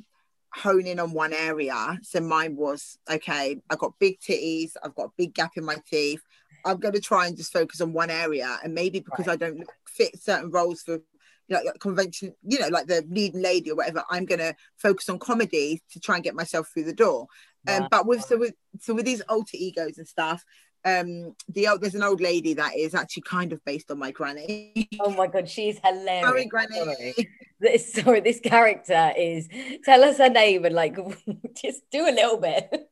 hone 0.53 0.89
in 0.89 0.99
on 0.99 1.13
one 1.13 1.33
area. 1.33 2.01
So 2.03 2.19
mine 2.19 2.57
was 2.57 2.99
okay. 3.09 3.61
I 3.71 3.77
got 3.77 4.01
big 4.01 4.19
titties. 4.19 4.73
I've 4.83 4.97
got 4.97 5.11
a 5.11 5.13
big 5.17 5.35
gap 5.35 5.53
in 5.55 5.65
my 5.65 5.77
teeth. 5.89 6.23
I'm 6.65 6.79
going 6.79 6.95
to 6.95 7.01
try 7.01 7.27
and 7.27 7.37
just 7.37 7.53
focus 7.53 7.81
on 7.81 7.93
one 7.93 8.11
area, 8.11 8.59
and 8.63 8.75
maybe 8.75 9.01
because 9.01 9.29
I 9.29 9.37
don't 9.37 9.65
fit 9.87 10.21
certain 10.23 10.51
roles 10.51 10.83
for 10.83 11.01
you 11.49 11.57
know, 11.57 11.63
like 11.65 11.81
convention, 11.81 12.33
you 12.47 12.61
know, 12.61 12.69
like 12.69 12.87
the 12.87 13.05
leading 13.11 13.43
lady 13.43 13.73
or 13.73 13.75
whatever, 13.75 14.05
I'm 14.09 14.25
going 14.25 14.39
to 14.39 14.55
focus 14.77 15.09
on 15.09 15.19
comedy 15.19 15.83
to 15.91 15.99
try 15.99 16.15
and 16.15 16.23
get 16.23 16.37
myself 16.37 16.71
through 16.73 16.85
the 16.85 16.93
door. 16.95 17.27
Um, 17.69 17.83
Wow. 17.83 17.89
but 17.91 18.07
with 18.07 18.23
so 18.23 18.39
with 18.39 18.55
so 18.79 18.95
with 18.95 19.05
these 19.05 19.21
alter 19.23 19.57
egos 19.57 19.99
and 19.99 20.07
stuff, 20.07 20.45
um, 20.85 21.35
the 21.49 21.67
old 21.69 21.81
there's 21.83 21.97
an 21.97 22.03
old 22.05 22.21
lady 22.21 22.55
that 22.55 22.77
is 22.77 22.95
actually 22.95 23.25
kind 23.25 23.53
of 23.53 23.63
based 23.65 23.91
on 23.91 23.99
my 23.99 24.13
granny. 24.13 24.89
Oh 25.01 25.11
my 25.11 25.27
god, 25.27 25.49
she's 25.49 25.79
hilarious. 25.85 26.25
Sorry, 26.25 26.47
granny. 26.47 26.79
Sorry. 26.79 27.15
This 27.59 27.93
sorry, 27.93 28.21
this 28.21 28.41
character 28.41 29.13
is 29.19 29.47
tell 29.85 30.03
us 30.05 30.17
her 30.19 30.31
name 30.31 30.65
and 30.65 30.75
like 30.75 30.97
just 31.63 31.83
do 31.91 32.09
a 32.09 32.15
little 32.15 32.39
bit. 32.39 32.90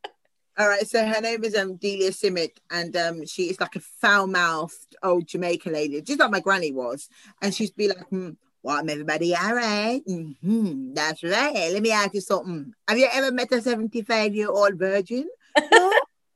All 0.58 0.68
right, 0.68 0.84
so 0.88 1.06
her 1.06 1.20
name 1.20 1.44
is 1.44 1.54
um 1.54 1.76
Delia 1.76 2.10
Simic, 2.10 2.56
and 2.68 2.96
um 2.96 3.24
she 3.26 3.44
is 3.44 3.60
like 3.60 3.76
a 3.76 3.80
foul-mouthed 3.80 4.96
old 5.04 5.28
Jamaican 5.28 5.72
lady, 5.72 6.02
just 6.02 6.18
like 6.18 6.32
my 6.32 6.40
granny 6.40 6.72
was. 6.72 7.08
And 7.40 7.54
she'd 7.54 7.76
be 7.76 7.86
like, 7.86 8.04
hmm, 8.08 8.30
"What, 8.62 8.90
everybody, 8.90 9.36
all 9.36 9.54
right? 9.54 10.02
hmm 10.04 10.94
that's 10.94 11.22
right. 11.22 11.70
Let 11.72 11.80
me 11.80 11.92
ask 11.92 12.12
you 12.12 12.20
something. 12.20 12.72
Have 12.88 12.98
you 12.98 13.06
ever 13.12 13.30
met 13.30 13.52
a 13.52 13.60
75-year-old 13.62 14.76
virgin? 14.76 15.28
no? 15.70 15.92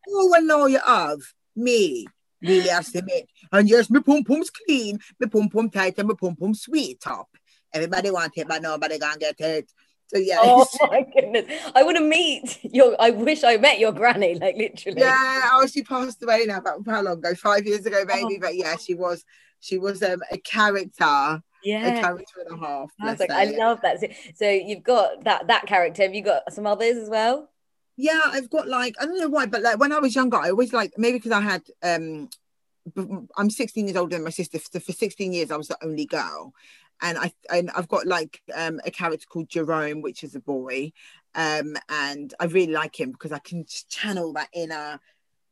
Well, 0.06 0.42
no, 0.42 0.66
you 0.66 0.78
have. 0.86 1.18
Me, 1.56 2.06
Delia 2.42 2.78
Simic. 2.80 3.26
And 3.50 3.68
yes, 3.68 3.90
my 3.90 4.00
pum 4.00 4.22
pum's 4.22 4.50
clean, 4.50 5.00
my 5.18 5.26
pum 5.26 5.48
pum 5.48 5.68
tight, 5.68 5.98
and 5.98 6.06
my 6.08 6.14
pum 6.14 6.36
pum 6.36 6.54
sweet 6.54 7.00
top. 7.00 7.28
Everybody 7.74 8.10
want 8.12 8.32
it, 8.36 8.46
but 8.46 8.62
nobody 8.62 8.98
gonna 8.98 9.18
get 9.18 9.40
it. 9.40 9.72
So 10.12 10.20
yeah, 10.20 10.38
Oh 10.40 10.66
my 10.90 11.02
goodness. 11.14 11.46
I 11.74 11.82
want 11.82 11.96
to 11.96 12.02
meet 12.02 12.58
your 12.64 12.94
I 13.00 13.10
wish 13.10 13.44
I 13.44 13.56
met 13.56 13.78
your 13.78 13.92
granny, 13.92 14.34
like 14.40 14.56
literally. 14.56 15.00
Yeah, 15.00 15.50
oh, 15.52 15.66
she 15.66 15.82
passed 15.82 16.22
away 16.22 16.44
now. 16.46 16.58
About 16.58 16.80
how 16.86 17.02
long 17.02 17.18
ago? 17.18 17.34
Five 17.34 17.66
years 17.66 17.86
ago, 17.86 18.04
maybe. 18.06 18.36
Oh. 18.36 18.40
But 18.40 18.56
yeah, 18.56 18.76
she 18.76 18.94
was. 18.94 19.24
She 19.60 19.78
was 19.78 20.02
um, 20.02 20.20
a 20.32 20.38
character, 20.38 21.40
Yeah. 21.62 21.86
a 21.86 22.00
character 22.00 22.40
and 22.44 22.60
a 22.60 22.66
half. 22.66 22.90
I 23.00 23.14
like, 23.14 23.30
I 23.30 23.44
love 23.44 23.78
that. 23.82 24.00
So, 24.00 24.08
so 24.34 24.50
you've 24.50 24.82
got 24.82 25.22
that 25.22 25.46
that 25.46 25.66
character. 25.66 26.02
Have 26.02 26.14
you 26.14 26.22
got 26.22 26.52
some 26.52 26.66
others 26.66 26.96
as 26.96 27.08
well? 27.08 27.48
yeah, 27.96 28.20
I've 28.26 28.50
got 28.50 28.66
like 28.68 28.94
I 29.00 29.04
don't 29.06 29.20
know 29.20 29.28
why, 29.28 29.46
but 29.46 29.62
like 29.62 29.78
when 29.78 29.92
I 29.92 30.00
was 30.00 30.14
younger, 30.16 30.36
I 30.36 30.50
always 30.50 30.72
like 30.72 30.94
maybe 30.98 31.18
because 31.18 31.30
I 31.30 31.40
had 31.40 31.62
um, 31.82 32.28
I'm 33.36 33.50
16 33.50 33.86
years 33.86 33.96
older 33.96 34.16
than 34.16 34.24
my 34.24 34.30
sister. 34.30 34.58
So 34.58 34.80
for 34.80 34.92
16 34.92 35.32
years, 35.32 35.50
I 35.50 35.56
was 35.56 35.68
the 35.68 35.78
only 35.84 36.06
girl, 36.06 36.52
and 37.00 37.18
I 37.18 37.32
and 37.52 37.70
I've 37.70 37.88
got 37.88 38.06
like 38.06 38.40
um 38.54 38.80
a 38.84 38.90
character 38.90 39.26
called 39.28 39.48
Jerome, 39.48 40.02
which 40.02 40.24
is 40.24 40.34
a 40.34 40.40
boy, 40.40 40.92
um, 41.34 41.76
and 41.88 42.34
I 42.40 42.44
really 42.46 42.72
like 42.72 42.98
him 42.98 43.12
because 43.12 43.32
I 43.32 43.38
can 43.38 43.64
channel 43.88 44.32
that 44.34 44.48
inner. 44.52 45.00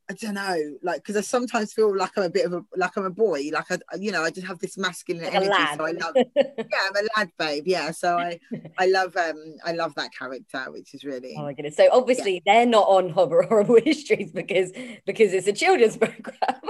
I 0.08 0.12
don't 0.14 0.34
know, 0.34 0.56
like 0.82 1.02
because 1.02 1.16
I 1.16 1.20
sometimes 1.20 1.72
feel 1.72 1.96
like 1.96 2.10
I'm 2.16 2.24
a 2.24 2.30
bit 2.30 2.44
of 2.44 2.52
a 2.52 2.64
like 2.76 2.96
I'm 2.96 3.04
a 3.04 3.10
boy, 3.10 3.50
like 3.52 3.70
I, 3.70 3.78
you 3.96 4.10
know, 4.10 4.24
I 4.24 4.30
just 4.30 4.46
have 4.48 4.58
this 4.58 4.76
masculine 4.76 5.22
Like 5.22 5.34
energy. 5.34 5.76
So 5.76 5.84
I 5.84 5.92
love, 5.92 6.16
yeah, 6.16 6.78
I'm 6.88 6.96
a 6.96 7.08
lad, 7.16 7.30
babe. 7.38 7.62
Yeah, 7.66 7.92
so 7.92 8.18
I, 8.18 8.40
I 8.78 8.86
love, 8.86 9.16
um, 9.16 9.54
I 9.64 9.70
love 9.70 9.94
that 9.94 10.10
character, 10.12 10.64
which 10.72 10.94
is 10.94 11.04
really. 11.04 11.36
Oh 11.38 11.42
my 11.42 11.52
goodness. 11.52 11.76
So 11.76 11.88
obviously 11.92 12.42
they're 12.44 12.66
not 12.66 12.88
on 12.88 13.10
horrible, 13.10 13.46
horrible 13.46 13.80
histories 13.80 14.32
because 14.32 14.72
because 15.06 15.32
it's 15.32 15.46
a 15.46 15.52
children's 15.52 15.96
program. 15.96 16.60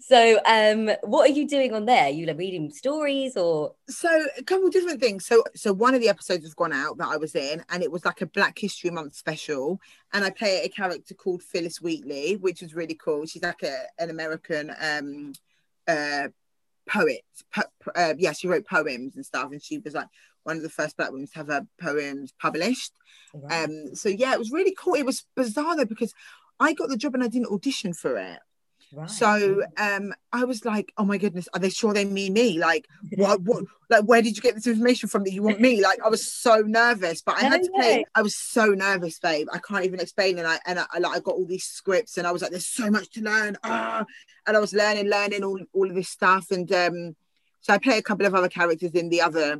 So 0.00 0.40
um 0.46 0.90
what 1.02 1.30
are 1.30 1.32
you 1.32 1.46
doing 1.46 1.72
on 1.72 1.86
there? 1.86 2.08
you 2.08 2.26
like 2.26 2.38
reading 2.38 2.70
stories 2.70 3.36
or? 3.36 3.74
So 3.88 4.26
a 4.38 4.42
couple 4.42 4.66
of 4.66 4.72
different 4.72 5.00
things. 5.00 5.26
So 5.26 5.44
so 5.54 5.72
one 5.72 5.94
of 5.94 6.00
the 6.00 6.08
episodes 6.08 6.44
has 6.44 6.54
gone 6.54 6.72
out 6.72 6.98
that 6.98 7.08
i 7.08 7.16
was 7.16 7.34
in 7.34 7.62
and 7.68 7.82
it 7.82 7.90
was 7.90 8.04
like 8.04 8.20
a 8.20 8.26
black 8.26 8.58
history 8.58 8.90
month 8.90 9.14
special 9.14 9.80
and 10.12 10.24
i 10.24 10.30
play 10.30 10.62
a 10.62 10.68
character 10.68 11.14
called 11.14 11.42
phillis 11.42 11.80
wheatley 11.80 12.36
which 12.36 12.62
was 12.62 12.74
really 12.74 12.94
cool. 12.94 13.26
She's 13.26 13.42
like 13.42 13.62
a, 13.62 13.84
an 13.98 14.10
american 14.10 14.72
um 14.80 15.32
uh 15.86 16.28
poet 16.88 17.22
po- 17.54 17.62
uh, 17.94 18.14
yeah 18.18 18.32
she 18.32 18.48
wrote 18.48 18.66
poems 18.66 19.16
and 19.16 19.24
stuff 19.24 19.52
and 19.52 19.62
she 19.62 19.78
was 19.78 19.94
like 19.94 20.08
one 20.44 20.56
of 20.56 20.62
the 20.62 20.68
first 20.68 20.96
black 20.96 21.12
women 21.12 21.28
to 21.28 21.34
have 21.34 21.46
her 21.48 21.66
poems 21.80 22.32
published. 22.40 22.92
Um 23.50 23.94
so 23.94 24.08
yeah 24.08 24.32
it 24.32 24.38
was 24.38 24.50
really 24.50 24.74
cool. 24.76 24.94
It 24.94 25.06
was 25.06 25.24
bizarre 25.36 25.76
though 25.76 25.84
because 25.84 26.12
i 26.58 26.72
got 26.72 26.88
the 26.88 26.96
job 26.96 27.14
and 27.14 27.24
i 27.24 27.28
didn't 27.28 27.52
audition 27.52 27.92
for 27.94 28.16
it 28.18 28.38
Right. 28.94 29.10
so 29.10 29.62
um 29.78 30.12
I 30.32 30.44
was 30.44 30.64
like, 30.64 30.92
oh 30.98 31.04
my 31.04 31.18
goodness, 31.18 31.48
are 31.54 31.60
they 31.60 31.70
sure 31.70 31.94
they 31.94 32.04
mean 32.04 32.34
me? 32.34 32.58
Like, 32.58 32.86
what 33.16 33.40
what 33.42 33.64
like 33.88 34.04
where 34.04 34.22
did 34.22 34.36
you 34.36 34.42
get 34.42 34.54
this 34.54 34.66
information 34.66 35.08
from 35.08 35.24
that 35.24 35.32
you 35.32 35.42
want 35.42 35.60
me? 35.60 35.82
Like 35.82 36.00
I 36.04 36.08
was 36.08 36.30
so 36.30 36.56
nervous, 36.66 37.22
but 37.22 37.36
I 37.36 37.44
had 37.44 37.62
to 37.62 37.70
play. 37.70 38.04
I 38.14 38.22
was 38.22 38.36
so 38.36 38.66
nervous, 38.66 39.18
babe. 39.18 39.48
I 39.52 39.58
can't 39.58 39.84
even 39.84 40.00
explain. 40.00 40.38
And 40.38 40.46
I 40.46 40.58
and 40.66 40.78
I, 40.78 40.98
like 40.98 41.16
I 41.16 41.20
got 41.20 41.34
all 41.34 41.46
these 41.46 41.64
scripts 41.64 42.18
and 42.18 42.26
I 42.26 42.32
was 42.32 42.42
like, 42.42 42.50
there's 42.50 42.66
so 42.66 42.90
much 42.90 43.10
to 43.10 43.22
learn. 43.22 43.56
Ah 43.64 44.04
and 44.46 44.56
I 44.56 44.60
was 44.60 44.74
learning, 44.74 45.08
learning 45.08 45.44
all, 45.44 45.60
all 45.72 45.88
of 45.88 45.94
this 45.94 46.08
stuff. 46.08 46.50
And 46.50 46.70
um 46.72 47.16
so 47.60 47.72
I 47.72 47.78
play 47.78 47.98
a 47.98 48.02
couple 48.02 48.26
of 48.26 48.34
other 48.34 48.48
characters 48.48 48.92
in 48.92 49.08
the 49.08 49.20
other 49.20 49.58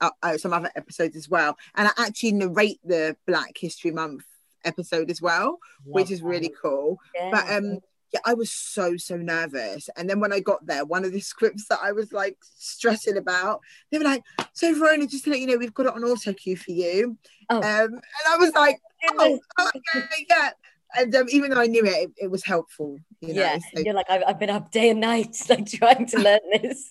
uh, 0.00 0.10
uh, 0.22 0.36
some 0.36 0.52
other 0.52 0.70
episodes 0.76 1.16
as 1.16 1.28
well. 1.28 1.56
And 1.74 1.88
I 1.88 1.92
actually 2.06 2.32
narrate 2.32 2.80
the 2.84 3.16
Black 3.26 3.56
History 3.56 3.90
Month 3.90 4.24
episode 4.64 5.10
as 5.10 5.22
well, 5.22 5.58
which 5.84 6.10
is 6.10 6.22
really 6.22 6.52
cool 6.62 6.98
Yeah. 7.14 7.30
but 7.30 7.50
um 7.50 7.78
yeah 8.14 8.20
i 8.24 8.32
was 8.32 8.50
so 8.50 8.96
so 8.96 9.16
nervous 9.16 9.90
and 9.96 10.08
then 10.08 10.20
when 10.20 10.32
i 10.32 10.40
got 10.40 10.64
there 10.66 10.84
one 10.86 11.04
of 11.04 11.12
the 11.12 11.20
scripts 11.32 11.66
that 11.68 11.78
i 11.82 11.92
was 11.92 12.12
like 12.12 12.38
stressing 12.56 13.18
about 13.18 13.60
they 13.90 13.98
were 13.98 14.04
like 14.04 14.22
so 14.54 14.72
verona 14.74 15.06
just 15.06 15.24
to 15.24 15.30
let 15.30 15.40
you 15.40 15.46
know 15.46 15.58
we've 15.58 15.74
got 15.74 15.86
it 15.86 15.94
on 15.94 16.02
auto 16.04 16.32
cue 16.32 16.56
for 16.56 16.72
you 16.72 17.18
Oh. 17.50 17.56
um 17.56 17.62
and 17.92 18.02
i 18.30 18.36
was 18.38 18.52
like 18.54 18.80
oh, 19.18 19.38
oh 19.58 19.70
okay, 19.76 20.06
yeah 20.30 20.50
and 20.96 21.14
um, 21.14 21.26
even 21.28 21.50
though 21.50 21.60
i 21.60 21.66
knew 21.66 21.84
it, 21.84 21.90
it 21.94 22.10
it 22.22 22.30
was 22.30 22.42
helpful 22.42 22.96
you 23.20 23.34
know 23.34 23.40
yeah, 23.42 23.58
so 23.58 23.80
you're 23.80 23.92
like 23.94 24.08
I've, 24.08 24.22
I've 24.26 24.38
been 24.38 24.48
up 24.48 24.70
day 24.70 24.88
and 24.90 25.00
night 25.00 25.36
like 25.50 25.66
trying 25.66 26.06
to 26.06 26.18
learn 26.20 26.40
this. 26.52 26.90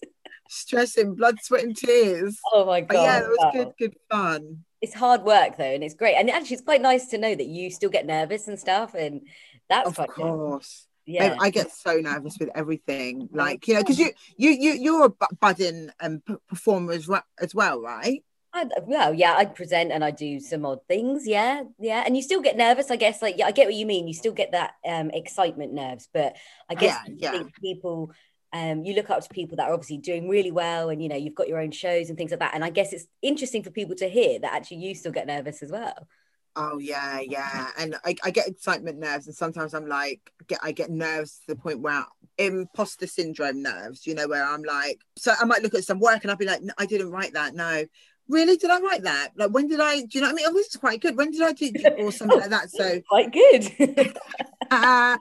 stressing 0.50 1.16
blood 1.16 1.38
sweat 1.42 1.64
and 1.64 1.76
tears 1.76 2.38
Oh 2.54 2.66
my 2.66 2.82
but 2.82 2.94
god! 2.94 3.04
yeah 3.04 3.20
it 3.22 3.30
was 3.30 3.38
wow. 3.40 3.52
good 3.52 3.72
good 3.80 3.96
fun 4.12 4.64
It's 4.82 4.94
hard 4.94 5.24
work 5.24 5.58
though, 5.58 5.74
and 5.74 5.84
it's 5.84 5.96
great. 5.96 6.16
And 6.16 6.30
actually, 6.30 6.56
it's 6.58 6.66
quite 6.70 6.82
nice 6.82 7.08
to 7.12 7.18
know 7.18 7.34
that 7.34 7.48
you 7.48 7.72
still 7.72 7.90
get 7.90 8.06
nervous 8.06 8.50
and 8.50 8.60
stuff, 8.60 8.94
and 8.96 9.22
that's 9.70 9.88
of 9.88 9.96
quite 9.96 10.10
good. 10.10 10.62
Yeah, 11.06 11.36
I 11.40 11.50
get 11.50 11.72
so 11.72 11.98
nervous 12.00 12.38
with 12.40 12.50
everything, 12.56 13.30
like 13.34 13.68
you 13.68 13.74
know, 13.74 13.82
because 13.82 14.00
you 14.00 14.12
you 14.38 14.52
you 14.52 14.72
you're 14.74 15.06
a 15.06 15.10
bu- 15.10 15.36
budding 15.40 15.90
um, 16.00 16.22
performer 16.48 16.94
as 16.94 17.08
well, 17.08 17.24
as 17.40 17.54
well, 17.54 17.82
right? 17.82 18.24
I, 18.56 18.68
well, 18.86 19.14
yeah, 19.16 19.34
I 19.36 19.46
present 19.46 19.92
and 19.92 20.04
I 20.04 20.12
do 20.12 20.40
some 20.40 20.66
odd 20.66 20.80
things. 20.88 21.28
Yeah, 21.28 21.64
yeah, 21.80 22.04
and 22.06 22.16
you 22.16 22.22
still 22.22 22.42
get 22.42 22.56
nervous, 22.56 22.92
I 22.92 22.98
guess. 22.98 23.22
Like, 23.22 23.38
yeah, 23.38 23.48
I 23.48 23.52
get 23.52 23.66
what 23.66 23.74
you 23.74 23.86
mean. 23.88 24.08
You 24.08 24.14
still 24.14 24.32
get 24.34 24.52
that 24.52 24.74
um, 24.88 25.10
excitement 25.10 25.74
nerves, 25.74 26.08
but 26.14 26.36
I 26.70 26.76
guess 26.76 27.00
Yeah, 27.08 27.14
yeah. 27.18 27.32
think 27.32 27.56
people, 27.60 28.12
um, 28.52 28.86
you 28.86 28.94
look 28.94 29.10
up 29.10 29.24
to 29.24 29.30
people 29.30 29.58
that 29.58 29.70
are 29.70 29.74
obviously 29.74 29.98
doing 29.98 30.30
really 30.30 30.52
well, 30.52 30.90
and 30.90 31.02
you 31.02 31.10
know, 31.10 31.16
you've 31.16 31.34
got 31.34 31.48
your 31.48 31.60
own 31.60 31.72
shows 31.72 32.10
and 32.10 32.18
things 32.18 32.30
like 32.30 32.42
that. 32.42 32.54
And 32.54 32.64
I 32.64 32.70
guess 32.70 32.94
it's 32.94 33.08
interesting 33.24 33.64
for 33.64 33.72
people 33.72 33.96
to 33.96 34.08
hear 34.08 34.38
that 34.40 34.54
actually 34.54 34.78
you 34.78 34.94
still 34.94 35.12
get 35.12 35.26
nervous 35.26 35.64
as 35.64 35.72
well. 35.72 36.08
Oh 36.56 36.78
yeah, 36.78 37.20
yeah, 37.20 37.70
and 37.80 37.96
I, 38.06 38.16
I 38.24 38.30
get 38.30 38.48
excitement 38.48 39.00
nerves, 39.00 39.26
and 39.26 39.36
sometimes 39.36 39.74
I'm 39.74 39.88
like, 39.88 40.32
get 40.48 40.60
I 40.62 40.72
get 40.72 40.92
nerves 40.92 41.40
to 41.40 41.48
the 41.48 41.56
point 41.56 41.80
where 41.80 42.06
imposter 42.38 43.08
syndrome 43.08 43.62
nerves, 43.62 44.06
you 44.06 44.14
know, 44.14 44.28
where 44.28 44.46
I'm 44.46 44.64
like, 44.64 45.02
so 45.18 45.34
I 45.40 45.46
might 45.46 45.64
look 45.64 45.74
at 45.74 45.84
some 45.84 46.00
work 46.00 46.24
and 46.24 46.32
I'll 46.32 46.38
be 46.38 46.46
like, 46.46 46.62
I 46.78 46.86
didn't 46.86 47.12
write 47.12 47.34
that. 47.34 47.56
No, 47.56 47.86
really, 48.28 48.58
did 48.58 48.70
I 48.70 48.80
write 48.80 49.04
that? 49.04 49.30
Like, 49.36 49.52
when 49.52 49.68
did 49.68 49.80
I? 49.80 50.02
Do 50.02 50.08
you 50.12 50.22
know 50.22 50.28
what 50.28 50.34
I 50.34 50.36
mean? 50.36 50.46
Oh, 50.48 50.54
this 50.54 50.68
is 50.68 50.76
quite 50.76 51.02
good. 51.02 51.18
When 51.18 51.32
did 51.32 51.42
I 51.42 51.54
do 51.54 51.72
or 51.98 52.12
something 52.12 52.40
like 52.40 52.50
that? 52.50 52.70
So 52.70 53.02
quite 53.10 53.32
good. 53.32 54.16
uh, 54.72 55.18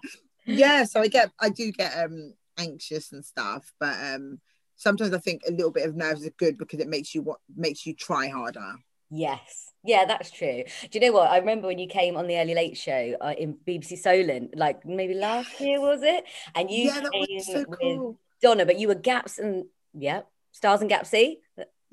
yeah, 0.47 0.85
so 0.85 1.01
I 1.01 1.09
get, 1.09 1.31
I 1.41 1.49
do 1.49 1.73
get 1.73 1.93
um 1.97 2.35
anxious 2.59 3.13
and 3.13 3.25
stuff, 3.25 3.73
but 3.81 3.97
um 4.03 4.39
sometimes 4.77 5.15
I 5.15 5.19
think 5.19 5.43
a 5.47 5.53
little 5.53 5.71
bit 5.71 5.89
of 5.89 5.97
nerves 5.97 6.27
are 6.27 6.33
good 6.39 6.59
because 6.59 6.81
it 6.81 6.89
makes 6.89 7.15
you 7.15 7.23
what 7.23 7.39
makes 7.57 7.87
you 7.87 7.95
try 7.95 8.29
harder. 8.29 8.75
Yes. 9.13 9.71
Yeah, 9.85 10.07
that's 10.07 10.31
true. 10.31 10.63
Do 10.91 10.99
you 10.99 11.01
know 11.01 11.13
what? 11.13 11.31
I 11.31 11.39
remember 11.39 11.67
when 11.67 11.79
you 11.79 11.89
came 11.89 12.17
on 12.17 12.27
the 12.29 12.39
Early 12.39 12.55
Late 12.55 12.77
Show 12.77 13.17
uh, 13.21 13.35
in 13.37 13.59
BBC 13.67 13.99
Solent, 13.99 14.57
like 14.57 14.87
maybe 14.87 15.15
last 15.15 15.61
year, 15.61 15.81
was 15.81 16.03
it? 16.03 16.25
And 16.55 16.71
you 16.71 16.85
yeah, 16.85 17.01
that 17.01 17.13
was 17.13 17.47
so 17.47 17.65
cool. 17.65 18.19
Donna, 18.41 18.65
but 18.65 18.79
you 18.79 18.89
were 18.89 18.95
Gaps 18.95 19.39
and 19.39 19.67
yeah, 19.93 20.23
Stars 20.53 20.81
and 20.81 20.89
Gapsy. 20.89 21.41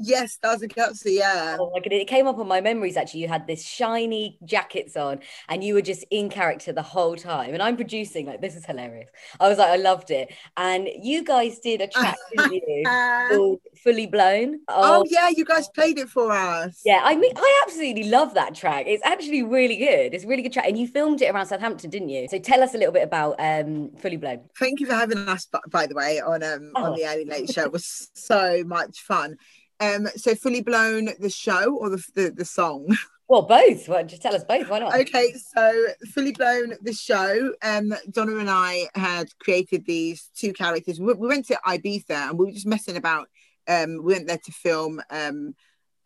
Yes, 0.02 0.40
that's 0.42 0.62
a 0.62 0.68
Gapsy, 0.68 1.14
yeah. 1.16 1.58
Oh 1.60 1.72
my 1.74 1.80
god, 1.80 1.92
it 1.92 2.08
came 2.08 2.26
up 2.26 2.38
on 2.38 2.48
my 2.48 2.62
memories 2.62 2.96
actually. 2.96 3.20
You 3.22 3.28
had 3.28 3.48
this 3.48 3.66
shiny 3.66 4.38
jackets 4.46 4.96
on 4.96 5.20
and 5.50 5.62
you 5.64 5.74
were 5.74 5.82
just 5.82 6.06
in 6.10 6.30
character 6.30 6.72
the 6.72 6.82
whole 6.82 7.18
time. 7.18 7.54
And 7.54 7.62
I'm 7.62 7.76
producing, 7.76 8.26
like, 8.26 8.40
this 8.40 8.56
is 8.56 8.66
hilarious. 8.66 9.10
I 9.40 9.50
was 9.50 9.58
like, 9.58 9.70
I 9.70 9.76
loved 9.76 10.10
it. 10.10 10.34
And 10.56 10.88
you 11.02 11.24
guys 11.24 11.60
did 11.60 11.82
a 11.82 11.88
track, 11.88 12.18
you? 12.52 13.60
Fully 13.84 14.08
Blown. 14.08 14.60
Oh, 14.70 15.02
oh, 15.02 15.06
yeah, 15.10 15.30
you 15.30 15.44
guys 15.44 15.68
played 15.70 16.00
it 16.00 16.10
for 16.10 16.32
us. 16.32 16.82
Yeah, 16.86 17.02
I 17.04 17.16
mean, 17.16 17.34
I 17.36 17.64
absolutely 17.66 18.06
love 18.06 18.34
that 18.36 18.56
track. 18.56 18.86
It's 18.88 19.04
actually 19.06 19.44
really 19.44 19.76
good. 19.76 20.14
It's 20.14 20.24
really 20.24 20.44
good 20.44 20.54
track. 20.54 20.68
And 20.68 20.78
you 20.78 20.88
filmed 20.88 21.22
it 21.22 21.34
around 21.34 21.48
Southampton, 21.48 21.90
didn't 21.90 22.10
you? 22.10 22.28
So 22.30 22.40
tell 22.40 22.64
us 22.64 22.74
a 22.74 22.78
little 22.78 22.94
bit 22.94 23.04
about 23.04 23.36
um 23.40 23.92
Fully 23.98 24.18
Blown. 24.18 24.42
Thank 24.58 24.80
you 24.80 24.86
for 24.86 24.94
having 24.94 25.18
us, 25.18 25.48
by 25.70 25.88
the 25.88 25.96
way, 25.96 26.22
on 26.22 26.42
um 26.44 26.72
oh. 26.76 26.86
on 26.86 26.96
the 26.96 27.06
Early 27.06 27.26
Late 27.26 27.52
Show. 27.52 27.64
It 27.64 27.74
was 27.74 28.10
so 28.14 28.64
much 28.66 29.02
fun. 29.02 29.38
Um, 29.80 30.08
so 30.15 30.36
fully 30.36 30.62
blown 30.62 31.10
the 31.20 31.30
show 31.30 31.76
or 31.76 31.89
the 31.89 32.04
the, 32.15 32.32
the 32.32 32.46
song? 32.46 32.96
Well, 33.30 33.44
both. 33.44 33.88
Well, 33.88 34.04
just 34.04 34.24
tell 34.24 34.34
us 34.36 34.44
both. 34.44 34.68
Why 34.70 34.80
not? 34.80 35.00
Okay, 35.02 35.34
so 35.34 35.86
fully 36.15 36.32
blown 36.32 36.74
the 36.82 36.94
show. 36.94 37.54
Um, 37.62 37.94
Donna 38.10 38.38
and 38.38 38.50
I 38.50 38.88
had 38.96 39.28
created 39.38 39.86
these 39.86 40.32
two 40.36 40.52
characters. 40.52 41.00
We, 41.00 41.13
we 41.13 41.28
went 41.28 41.46
to 41.46 41.60
Ibiza 41.63 42.10
and 42.10 42.39
we 42.39 42.46
were 42.46 42.52
just 42.52 42.65
messing 42.65 42.98
about. 42.98 43.28
Um, 43.68 44.02
we 44.04 44.15
went 44.15 44.26
there 44.26 44.39
to 44.44 44.52
film 44.52 45.00
um, 45.12 45.54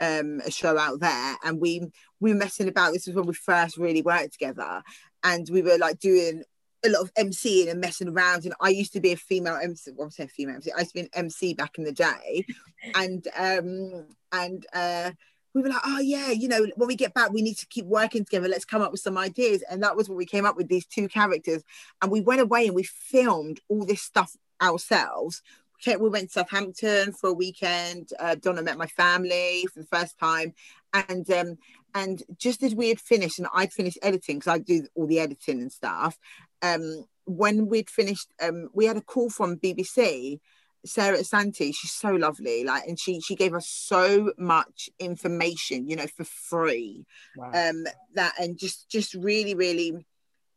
um, 0.01 0.41
a 0.45 0.51
show 0.51 0.77
out 0.77 0.99
there, 0.99 1.37
and 1.45 1.61
we 1.61 1.87
we 2.19 2.33
were 2.33 2.39
messing 2.39 2.67
about. 2.67 2.91
This 2.91 3.07
was 3.07 3.15
when 3.15 3.25
we 3.25 3.33
first 3.33 3.77
really 3.77 4.01
worked 4.01 4.33
together, 4.33 4.83
and 5.23 5.47
we 5.49 5.61
were 5.61 5.77
like 5.77 5.99
doing 5.99 6.43
a 6.85 6.89
lot 6.89 7.01
of 7.01 7.13
MCing 7.13 7.69
and 7.69 7.79
messing 7.79 8.09
around. 8.09 8.45
And 8.45 8.53
I 8.59 8.69
used 8.69 8.93
to 8.93 9.01
be 9.01 9.13
a 9.13 9.17
female 9.17 9.59
MC. 9.61 9.91
Well, 9.95 10.05
I'm 10.05 10.11
saying 10.11 10.29
female 10.29 10.55
MC. 10.55 10.71
I 10.71 10.79
used 10.79 10.91
to 10.91 10.95
be 10.95 11.01
an 11.01 11.09
MC 11.13 11.53
back 11.53 11.77
in 11.77 11.83
the 11.83 11.91
day, 11.91 12.45
and 12.95 13.27
um 13.37 14.07
and 14.31 14.65
uh 14.73 15.11
we 15.53 15.61
were 15.61 15.69
like, 15.69 15.81
oh 15.85 15.99
yeah, 15.99 16.31
you 16.31 16.47
know, 16.47 16.65
when 16.75 16.87
we 16.87 16.95
get 16.95 17.13
back, 17.13 17.31
we 17.31 17.41
need 17.41 17.57
to 17.57 17.67
keep 17.67 17.85
working 17.85 18.25
together. 18.25 18.47
Let's 18.47 18.65
come 18.65 18.81
up 18.81 18.91
with 18.91 19.01
some 19.01 19.17
ideas. 19.17 19.63
And 19.69 19.83
that 19.83 19.95
was 19.95 20.09
what 20.09 20.17
we 20.17 20.25
came 20.25 20.45
up 20.45 20.57
with 20.57 20.67
these 20.67 20.87
two 20.87 21.07
characters. 21.07 21.63
And 22.01 22.11
we 22.11 22.21
went 22.21 22.41
away 22.41 22.65
and 22.65 22.75
we 22.75 22.83
filmed 22.83 23.59
all 23.69 23.85
this 23.85 24.01
stuff 24.01 24.35
ourselves. 24.61 25.41
We 25.85 26.09
went 26.09 26.29
to 26.29 26.39
Southampton 26.39 27.11
for 27.11 27.31
a 27.31 27.33
weekend. 27.33 28.09
Uh, 28.17 28.35
Donna 28.35 28.61
met 28.61 28.77
my 28.77 28.87
family 28.87 29.65
for 29.73 29.81
the 29.81 29.85
first 29.87 30.17
time, 30.17 30.53
and 30.93 31.29
um, 31.29 31.57
and 31.93 32.23
just 32.37 32.63
as 32.63 32.73
we 32.73 32.87
had 32.87 33.01
finished, 33.01 33.37
and 33.37 33.49
I'd 33.53 33.73
finished 33.73 33.99
editing 34.01 34.37
because 34.37 34.53
I 34.53 34.59
do 34.59 34.87
all 34.95 35.07
the 35.07 35.19
editing 35.19 35.59
and 35.59 35.71
stuff, 35.71 36.17
um, 36.63 37.05
when 37.25 37.67
we'd 37.67 37.89
finished, 37.89 38.33
um, 38.41 38.69
we 38.73 38.85
had 38.85 38.97
a 38.97 39.01
call 39.01 39.29
from 39.29 39.57
BBC. 39.57 40.39
Sarah 40.85 41.23
Santi, 41.23 41.71
she's 41.71 41.91
so 41.93 42.11
lovely, 42.11 42.65
like, 42.65 42.83
and 42.87 42.99
she 42.99 43.21
she 43.21 43.35
gave 43.35 43.53
us 43.53 43.67
so 43.67 44.33
much 44.37 44.89
information, 44.99 45.87
you 45.87 45.95
know, 45.95 46.07
for 46.07 46.25
free. 46.25 47.05
Wow. 47.37 47.51
Um, 47.53 47.85
that 48.15 48.33
and 48.37 48.57
just 48.57 48.89
just 48.89 49.13
really 49.13 49.55
really 49.55 50.05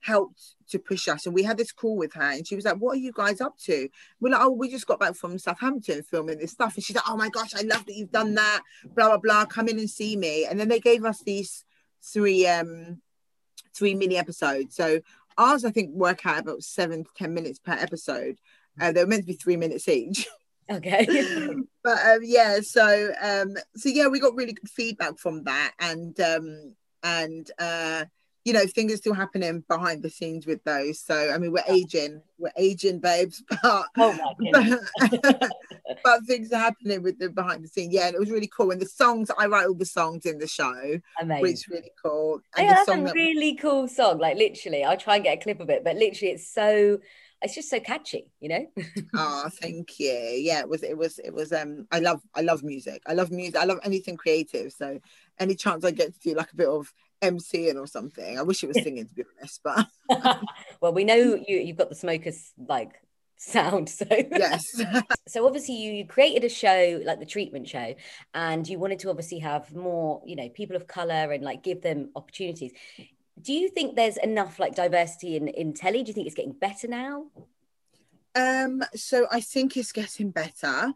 helped 0.01 0.57
to 0.71 0.81
push 0.81 1.07
us. 1.07 1.27
And 1.27 1.35
we 1.35 1.45
had 1.45 1.57
this 1.57 1.71
call 1.71 1.97
with 1.97 2.13
her, 2.15 2.31
and 2.31 2.47
she 2.47 2.57
was 2.57 2.65
like, 2.65 2.77
"What 2.79 2.97
are 2.97 3.01
you 3.01 3.13
guys 3.13 3.41
up 3.41 3.57
to?" 3.67 3.89
We're 4.21 4.33
like, 4.33 4.41
"Oh, 4.41 4.51
we 4.51 4.69
just 4.69 4.89
got 4.89 4.99
back 4.99 5.15
from 5.15 5.39
Southampton 5.39 6.03
filming 6.03 6.39
this 6.39 6.53
stuff." 6.53 6.75
And 6.75 6.83
she's 6.83 6.97
like, 6.97 7.09
"Oh 7.09 7.17
my 7.17 7.29
gosh, 7.29 7.55
I 7.55 7.63
love 7.63 7.87
that 7.87 7.95
you've 7.95 8.11
done 8.11 8.35
that." 8.35 8.63
Blah 8.97 9.09
blah 9.09 9.19
blah. 9.19 9.45
Come 9.45 9.69
in 9.69 9.79
and 9.79 9.91
see 9.91 10.17
me. 10.17 10.45
And 10.45 10.59
then 10.59 10.69
they 10.69 10.81
gave 10.81 11.05
us 11.05 11.23
these 11.23 11.65
three 12.03 12.49
um 12.49 13.01
three 13.77 13.95
mini 13.95 14.17
episodes. 14.17 14.75
So 14.75 15.01
ours 15.39 15.65
I 15.65 15.71
think 15.71 15.95
work 15.95 16.25
out 16.27 16.41
about 16.41 16.63
seven 16.63 17.05
to 17.05 17.11
ten 17.17 17.35
minutes 17.35 17.59
per 17.59 17.73
episode. 17.73 18.37
Uh, 18.81 18.93
they 18.93 19.03
were 19.03 19.09
meant 19.09 19.23
to 19.23 19.27
be 19.27 19.35
three 19.35 19.57
minutes 19.57 19.89
each. 19.89 20.27
Okay. 20.69 21.07
but 21.85 21.99
um, 22.05 22.19
yeah, 22.25 22.59
so 22.61 23.13
um, 23.23 23.55
so 23.77 23.89
yeah, 23.89 24.09
we 24.09 24.19
got 24.19 24.35
really 24.35 24.53
good 24.53 24.69
feedback 24.69 25.17
from 25.17 25.45
that, 25.45 25.73
and 25.79 26.19
um, 26.19 26.75
and 27.05 27.49
uh, 27.61 28.05
you 28.47 28.53
know 28.53 28.65
things 28.65 28.93
are 28.93 28.97
still 28.97 29.13
happening 29.13 29.65
behind 29.69 30.05
the 30.05 30.09
scenes 30.09 30.47
with 30.47 30.63
those. 30.63 31.01
So 31.01 31.33
I 31.33 31.37
mean, 31.37 31.51
we're 31.51 31.65
aging, 31.69 32.23
we're 32.39 32.53
aging, 32.57 33.01
babes, 33.01 33.43
but 33.63 33.87
oh 33.99 34.17
but, 34.53 35.51
but 36.05 36.25
things 36.27 36.53
are 36.53 36.61
happening 36.61 37.03
with 37.03 37.19
the 37.19 37.29
behind 37.29 37.65
the 37.65 37.69
scenes. 37.69 37.93
Yeah, 37.93 38.07
and 38.07 38.15
it 38.15 38.21
was 38.21 38.31
really 38.31 38.47
cool. 38.57 38.71
And 38.71 38.81
the 38.81 38.87
songs, 38.87 39.33
I 39.37 39.47
write 39.47 39.67
all 39.67 39.75
the 39.75 39.85
songs 39.85 40.27
in 40.27 40.39
the 40.39 40.47
show, 40.47 41.01
Amazing. 41.21 41.43
which 41.43 41.53
is 41.55 41.69
really 41.69 41.91
cool. 42.01 42.41
And 42.57 42.69
yeah, 42.69 42.75
that's 42.75 42.89
a 42.89 43.03
that... 43.03 43.15
really 43.15 43.57
cool 43.57 43.89
song. 43.89 44.19
Like 44.19 44.37
literally, 44.37 44.85
I'll 44.85 44.97
try 44.97 45.17
and 45.17 45.25
get 45.25 45.39
a 45.39 45.43
clip 45.43 45.59
of 45.59 45.69
it, 45.69 45.83
but 45.83 45.97
literally, 45.97 46.35
it's 46.35 46.49
so 46.49 47.01
it's 47.43 47.55
just 47.55 47.69
so 47.69 47.81
catchy, 47.81 48.31
you 48.41 48.49
know. 48.49 48.67
oh, 49.15 49.49
thank 49.61 49.99
you. 49.99 50.11
Yeah, 50.11 50.61
it 50.61 50.69
was. 50.69 50.85
It 50.85 50.97
was. 50.97 51.19
It 51.19 51.35
was. 51.35 51.53
Um, 51.53 51.89
I 51.91 51.99
love. 51.99 52.23
I 52.35 52.43
love 52.43 52.63
music. 52.63 53.03
I 53.07 53.13
love 53.15 53.33
music. 53.33 53.57
I 53.57 53.65
love 53.65 53.81
anything 53.83 54.17
creative. 54.17 54.73
So, 54.73 55.01
any 55.41 55.57
chance 55.57 55.85
I 55.85 55.91
get 55.91 56.15
to 56.15 56.21
do 56.21 56.35
like 56.35 56.53
a 56.53 56.57
bit 56.57 56.69
of 56.69 56.93
MCing 57.23 57.77
or 57.77 57.87
something, 57.87 58.39
I 58.39 58.43
wish 58.43 58.63
it 58.63 58.69
was 58.69 58.83
singing 58.83 59.07
to 59.07 59.15
be 59.15 59.25
honest. 59.39 59.61
But 59.63 59.87
well, 60.81 60.93
we 60.93 61.05
know 61.05 61.17
you. 61.17 61.59
You've 61.59 61.77
got 61.77 61.89
the 61.89 61.95
smokers 61.95 62.53
like 62.59 63.01
sound 63.39 63.89
so 63.89 64.07
yes 64.31 64.83
so 65.29 65.47
obviously 65.47 65.75
you 65.75 66.07
created 66.07 66.43
a 66.43 66.49
show 66.49 67.01
like 67.05 67.21
the 67.21 67.27
treatment 67.27 67.69
show 67.69 67.95
and 68.33 68.67
you 68.67 68.79
wanted 68.79 68.99
to 68.99 69.11
obviously 69.11 69.39
have 69.39 69.75
more 69.75 70.23
you 70.25 70.35
know 70.35 70.49
people 70.49 70.75
of 70.75 70.87
color 70.87 71.33
and 71.33 71.45
like 71.45 71.63
give 71.63 71.83
them 71.83 72.09
opportunities 72.17 72.73
do 73.41 73.53
you 73.53 73.69
think 73.69 73.95
there's 73.95 74.17
enough 74.17 74.59
like 74.59 74.75
diversity 74.75 75.37
in 75.37 75.49
in 75.49 75.75
telly 75.75 76.03
do 76.03 76.09
you 76.09 76.15
think 76.15 76.27
it's 76.27 76.35
getting 76.35 76.53
better 76.53 76.89
now 76.89 77.27
um 78.35 78.83
so 78.95 79.27
i 79.31 79.41
think 79.41 79.77
it's 79.77 79.93
getting 79.93 80.31
better 80.31 80.93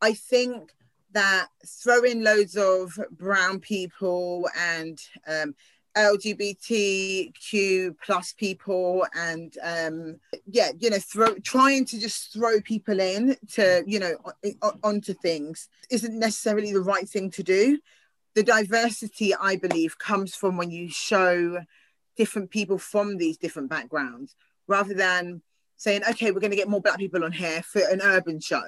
i 0.00 0.14
think 0.14 0.72
that 1.12 1.48
throwing 1.66 2.22
loads 2.22 2.56
of 2.56 2.98
brown 3.10 3.60
people 3.60 4.48
and 4.58 4.98
um 5.26 5.54
LGBTQ 5.96 7.94
plus 8.02 8.32
people 8.32 9.06
and 9.14 9.54
um 9.62 10.16
yeah 10.46 10.70
you 10.78 10.88
know 10.88 10.98
throw 10.98 11.34
trying 11.44 11.84
to 11.84 12.00
just 12.00 12.32
throw 12.32 12.60
people 12.62 12.98
in 12.98 13.36
to 13.52 13.84
you 13.86 13.98
know 13.98 14.16
onto 14.82 15.12
things 15.12 15.68
isn't 15.90 16.18
necessarily 16.18 16.72
the 16.72 16.80
right 16.80 17.08
thing 17.08 17.30
to 17.32 17.42
do. 17.42 17.78
The 18.34 18.42
diversity 18.42 19.34
I 19.34 19.56
believe 19.56 19.98
comes 19.98 20.34
from 20.34 20.56
when 20.56 20.70
you 20.70 20.88
show 20.88 21.58
different 22.16 22.50
people 22.50 22.78
from 22.78 23.18
these 23.18 23.36
different 23.36 23.68
backgrounds 23.68 24.34
rather 24.66 24.94
than 24.94 25.42
saying 25.76 26.02
okay 26.08 26.30
we're 26.30 26.40
going 26.40 26.50
to 26.50 26.56
get 26.56 26.68
more 26.68 26.80
black 26.80 26.98
people 26.98 27.24
on 27.24 27.32
here 27.32 27.62
for 27.62 27.82
an 27.90 28.00
urban 28.00 28.40
show 28.40 28.64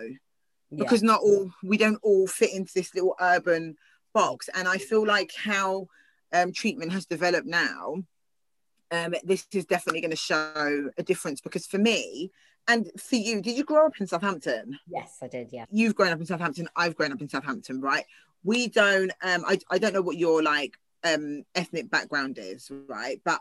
yeah. 0.76 0.84
because 0.84 1.02
not 1.02 1.20
all 1.20 1.50
we 1.62 1.76
don't 1.76 1.98
all 2.02 2.26
fit 2.26 2.52
into 2.52 2.72
this 2.74 2.94
little 2.94 3.14
urban 3.20 3.76
box 4.12 4.48
and 4.54 4.68
I 4.68 4.78
feel 4.78 5.06
like 5.06 5.32
how 5.36 5.88
um, 6.32 6.52
treatment 6.52 6.92
has 6.92 7.06
developed 7.06 7.46
now, 7.46 7.96
um, 8.90 9.14
this 9.24 9.46
is 9.52 9.64
definitely 9.64 10.00
going 10.00 10.10
to 10.10 10.16
show 10.16 10.90
a 10.98 11.02
difference 11.02 11.40
because 11.40 11.66
for 11.66 11.78
me 11.78 12.30
and 12.66 12.90
for 12.98 13.16
you, 13.16 13.42
did 13.42 13.56
you 13.56 13.64
grow 13.64 13.86
up 13.86 14.00
in 14.00 14.06
Southampton? 14.06 14.78
Yes, 14.88 15.18
I 15.22 15.28
did. 15.28 15.50
Yeah. 15.52 15.66
You've 15.70 15.94
grown 15.94 16.12
up 16.12 16.20
in 16.20 16.26
Southampton. 16.26 16.68
I've 16.76 16.96
grown 16.96 17.12
up 17.12 17.20
in 17.20 17.28
Southampton, 17.28 17.80
right? 17.80 18.04
We 18.42 18.68
don't. 18.68 19.12
Um, 19.22 19.44
I 19.46 19.58
I 19.70 19.78
don't 19.78 19.92
know 19.92 20.02
what 20.02 20.16
your 20.16 20.42
like 20.42 20.78
um 21.02 21.44
ethnic 21.54 21.90
background 21.90 22.38
is, 22.40 22.70
right? 22.88 23.20
But 23.24 23.40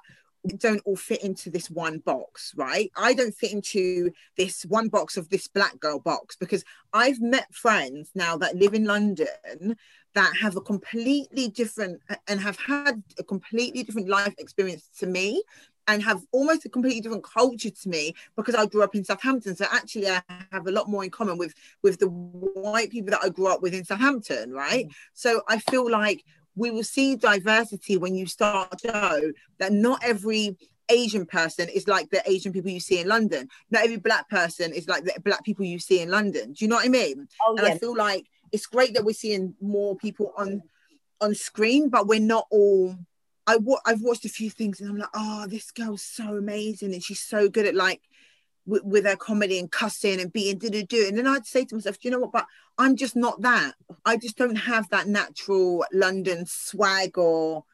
don't 0.57 0.81
all 0.85 0.95
fit 0.95 1.23
into 1.23 1.49
this 1.49 1.69
one 1.69 1.99
box, 1.99 2.53
right? 2.55 2.91
I 2.95 3.13
don't 3.13 3.33
fit 3.33 3.53
into 3.53 4.11
this 4.37 4.63
one 4.63 4.89
box 4.89 5.15
of 5.17 5.29
this 5.29 5.47
black 5.47 5.79
girl 5.79 5.99
box 5.99 6.35
because 6.35 6.63
I've 6.91 7.21
met 7.21 7.53
friends 7.53 8.11
now 8.13 8.37
that 8.37 8.55
live 8.55 8.73
in 8.73 8.85
London 8.85 9.75
that 10.15 10.33
have 10.41 10.55
a 10.55 10.61
completely 10.61 11.47
different 11.47 12.01
and 12.27 12.39
have 12.39 12.57
had 12.59 13.01
a 13.17 13.23
completely 13.23 13.83
different 13.83 14.09
life 14.09 14.33
experience 14.37 14.89
to 14.99 15.07
me 15.07 15.41
and 15.87 16.01
have 16.03 16.21
almost 16.31 16.65
a 16.65 16.69
completely 16.69 17.01
different 17.01 17.23
culture 17.23 17.69
to 17.69 17.89
me 17.89 18.13
because 18.35 18.55
I 18.55 18.65
grew 18.65 18.83
up 18.83 18.95
in 18.95 19.03
Southampton. 19.03 19.55
So 19.55 19.65
actually, 19.71 20.07
I 20.09 20.21
have 20.51 20.67
a 20.67 20.71
lot 20.71 20.89
more 20.89 21.03
in 21.03 21.09
common 21.09 21.37
with 21.37 21.53
with 21.81 21.99
the 21.99 22.07
white 22.07 22.89
people 22.89 23.11
that 23.11 23.23
I 23.23 23.29
grew 23.29 23.47
up 23.47 23.61
with 23.61 23.73
in 23.73 23.83
Southampton, 23.83 24.51
right? 24.51 24.87
Mm. 24.87 24.93
So 25.13 25.41
I 25.47 25.59
feel 25.59 25.89
like 25.89 26.23
we 26.55 26.71
will 26.71 26.83
see 26.83 27.15
diversity 27.15 27.97
when 27.97 28.15
you 28.15 28.25
start 28.25 28.77
to 28.79 28.91
know 28.91 29.31
that 29.59 29.71
not 29.71 30.03
every 30.03 30.57
Asian 30.89 31.25
person 31.25 31.69
is 31.69 31.87
like 31.87 32.09
the 32.09 32.21
Asian 32.29 32.51
people 32.51 32.69
you 32.69 32.79
see 32.79 32.99
in 32.99 33.07
London. 33.07 33.49
Not 33.71 33.83
every 33.83 33.97
black 33.97 34.29
person 34.29 34.73
is 34.73 34.87
like 34.87 35.03
the 35.05 35.13
black 35.23 35.43
people 35.43 35.65
you 35.65 35.79
see 35.79 36.01
in 36.01 36.09
London. 36.09 36.53
Do 36.53 36.65
you 36.65 36.69
know 36.69 36.75
what 36.75 36.85
I 36.85 36.89
mean? 36.89 37.27
Oh, 37.45 37.55
and 37.57 37.67
yeah. 37.67 37.73
I 37.73 37.77
feel 37.77 37.95
like 37.95 38.25
it's 38.51 38.65
great 38.65 38.93
that 38.93 39.05
we're 39.05 39.13
seeing 39.13 39.55
more 39.61 39.95
people 39.95 40.33
on 40.37 40.61
on 41.21 41.35
screen, 41.35 41.89
but 41.89 42.07
we're 42.07 42.19
not 42.19 42.47
all. 42.51 42.95
I 43.47 43.57
I've 43.85 44.01
watched 44.01 44.25
a 44.25 44.29
few 44.29 44.49
things 44.49 44.79
and 44.79 44.89
I'm 44.89 44.97
like, 44.97 45.09
oh, 45.13 45.47
this 45.47 45.71
girl's 45.71 46.03
so 46.03 46.37
amazing 46.37 46.93
and 46.93 47.03
she's 47.03 47.19
so 47.19 47.49
good 47.49 47.65
at 47.65 47.75
like 47.75 48.01
with, 48.65 48.83
with 48.83 49.05
her 49.05 49.15
comedy 49.15 49.59
and 49.59 49.71
cussing 49.71 50.19
and 50.19 50.31
being 50.31 50.57
do 50.57 50.69
do 50.69 50.83
do. 50.83 51.05
And 51.07 51.17
then 51.17 51.27
I'd 51.27 51.45
say 51.45 51.65
to 51.65 51.75
myself, 51.75 51.99
do 51.99 52.07
you 52.07 52.11
know 52.11 52.19
what? 52.19 52.31
But 52.31 52.45
I'm 52.77 52.95
just 52.95 53.15
not 53.15 53.41
that. 53.41 53.73
I 54.05 54.17
just 54.17 54.37
don't 54.37 54.55
have 54.55 54.89
that 54.89 55.07
natural 55.07 55.85
London 55.91 56.45
swag 56.45 57.17
or 57.17 57.65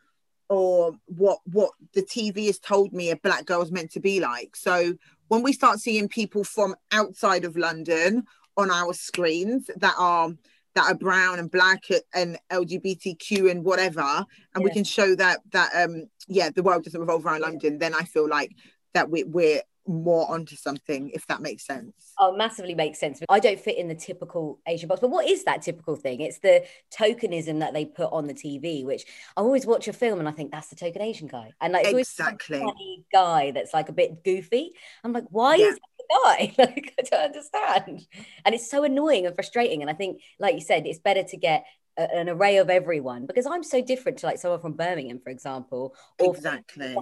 or 0.49 0.95
what 1.05 1.39
what 1.45 1.71
the 1.93 2.01
TV 2.01 2.47
has 2.47 2.59
told 2.59 2.91
me 2.91 3.11
a 3.11 3.15
black 3.15 3.45
girl 3.45 3.61
is 3.61 3.71
meant 3.71 3.91
to 3.91 3.99
be 3.99 4.19
like. 4.19 4.55
So 4.55 4.95
when 5.27 5.43
we 5.43 5.53
start 5.53 5.79
seeing 5.79 6.09
people 6.09 6.43
from 6.43 6.75
outside 6.91 7.45
of 7.45 7.55
London 7.55 8.23
on 8.57 8.71
our 8.71 8.93
screens 8.93 9.69
that 9.77 9.95
are 9.97 10.31
that 10.75 10.91
are 10.91 10.95
brown 10.95 11.39
and 11.39 11.49
black 11.49 11.85
and 12.13 12.37
LGBTQ 12.51 13.49
and 13.49 13.63
whatever, 13.63 14.01
and 14.01 14.27
yeah. 14.57 14.63
we 14.63 14.71
can 14.71 14.83
show 14.83 15.15
that 15.15 15.39
that 15.51 15.69
um 15.75 16.07
yeah 16.27 16.49
the 16.49 16.63
world 16.63 16.83
doesn't 16.83 16.99
revolve 16.99 17.25
around 17.25 17.41
London, 17.41 17.77
then 17.77 17.93
I 17.93 18.03
feel 18.03 18.27
like 18.27 18.55
that 18.93 19.09
we, 19.09 19.23
we're 19.23 19.61
more 19.89 20.29
onto 20.29 20.55
something, 20.55 21.09
if 21.09 21.25
that 21.27 21.41
makes 21.41 21.65
sense. 21.65 22.13
Oh, 22.19 22.35
massively 22.35 22.75
makes 22.75 22.99
sense. 22.99 23.21
I 23.27 23.39
don't 23.39 23.59
fit 23.59 23.77
in 23.77 23.87
the 23.87 23.95
typical 23.95 24.59
Asian 24.67 24.87
box, 24.87 25.01
but 25.01 25.09
what 25.09 25.27
is 25.27 25.43
that 25.45 25.63
typical 25.63 25.95
thing? 25.95 26.21
It's 26.21 26.39
the 26.39 26.63
tokenism 26.95 27.59
that 27.59 27.73
they 27.73 27.85
put 27.85 28.13
on 28.13 28.27
the 28.27 28.33
TV, 28.33 28.85
which 28.85 29.05
I 29.35 29.41
always 29.41 29.65
watch 29.65 29.87
a 29.87 29.93
film 29.93 30.19
and 30.19 30.29
I 30.29 30.31
think 30.31 30.51
that's 30.51 30.67
the 30.67 30.75
token 30.75 31.01
Asian 31.01 31.27
guy, 31.27 31.51
and 31.59 31.73
like 31.73 31.87
exactly 31.87 32.59
funny 32.59 33.03
guy 33.11 33.51
that's 33.51 33.73
like 33.73 33.89
a 33.89 33.93
bit 33.93 34.23
goofy. 34.23 34.73
I'm 35.03 35.11
like, 35.11 35.25
why 35.29 35.55
yeah. 35.55 35.65
is 35.65 35.75
that 35.75 35.81
the 35.97 36.05
guy? 36.23 36.53
like, 36.63 36.93
I 36.99 37.01
don't 37.01 37.25
understand, 37.25 38.07
and 38.45 38.53
it's 38.53 38.69
so 38.69 38.83
annoying 38.83 39.25
and 39.25 39.33
frustrating. 39.33 39.81
And 39.81 39.89
I 39.89 39.93
think, 39.93 40.21
like 40.39 40.53
you 40.53 40.61
said, 40.61 40.85
it's 40.85 40.99
better 40.99 41.23
to 41.23 41.37
get 41.37 41.65
an 41.97 42.29
array 42.29 42.57
of 42.57 42.69
everyone 42.69 43.25
because 43.25 43.45
I'm 43.45 43.63
so 43.63 43.81
different 43.81 44.19
to 44.19 44.25
like 44.25 44.37
someone 44.37 44.61
from 44.61 44.73
Birmingham, 44.73 45.19
for 45.19 45.29
example, 45.29 45.95
or 46.19 46.33
exactly 46.33 46.93
that 46.93 46.97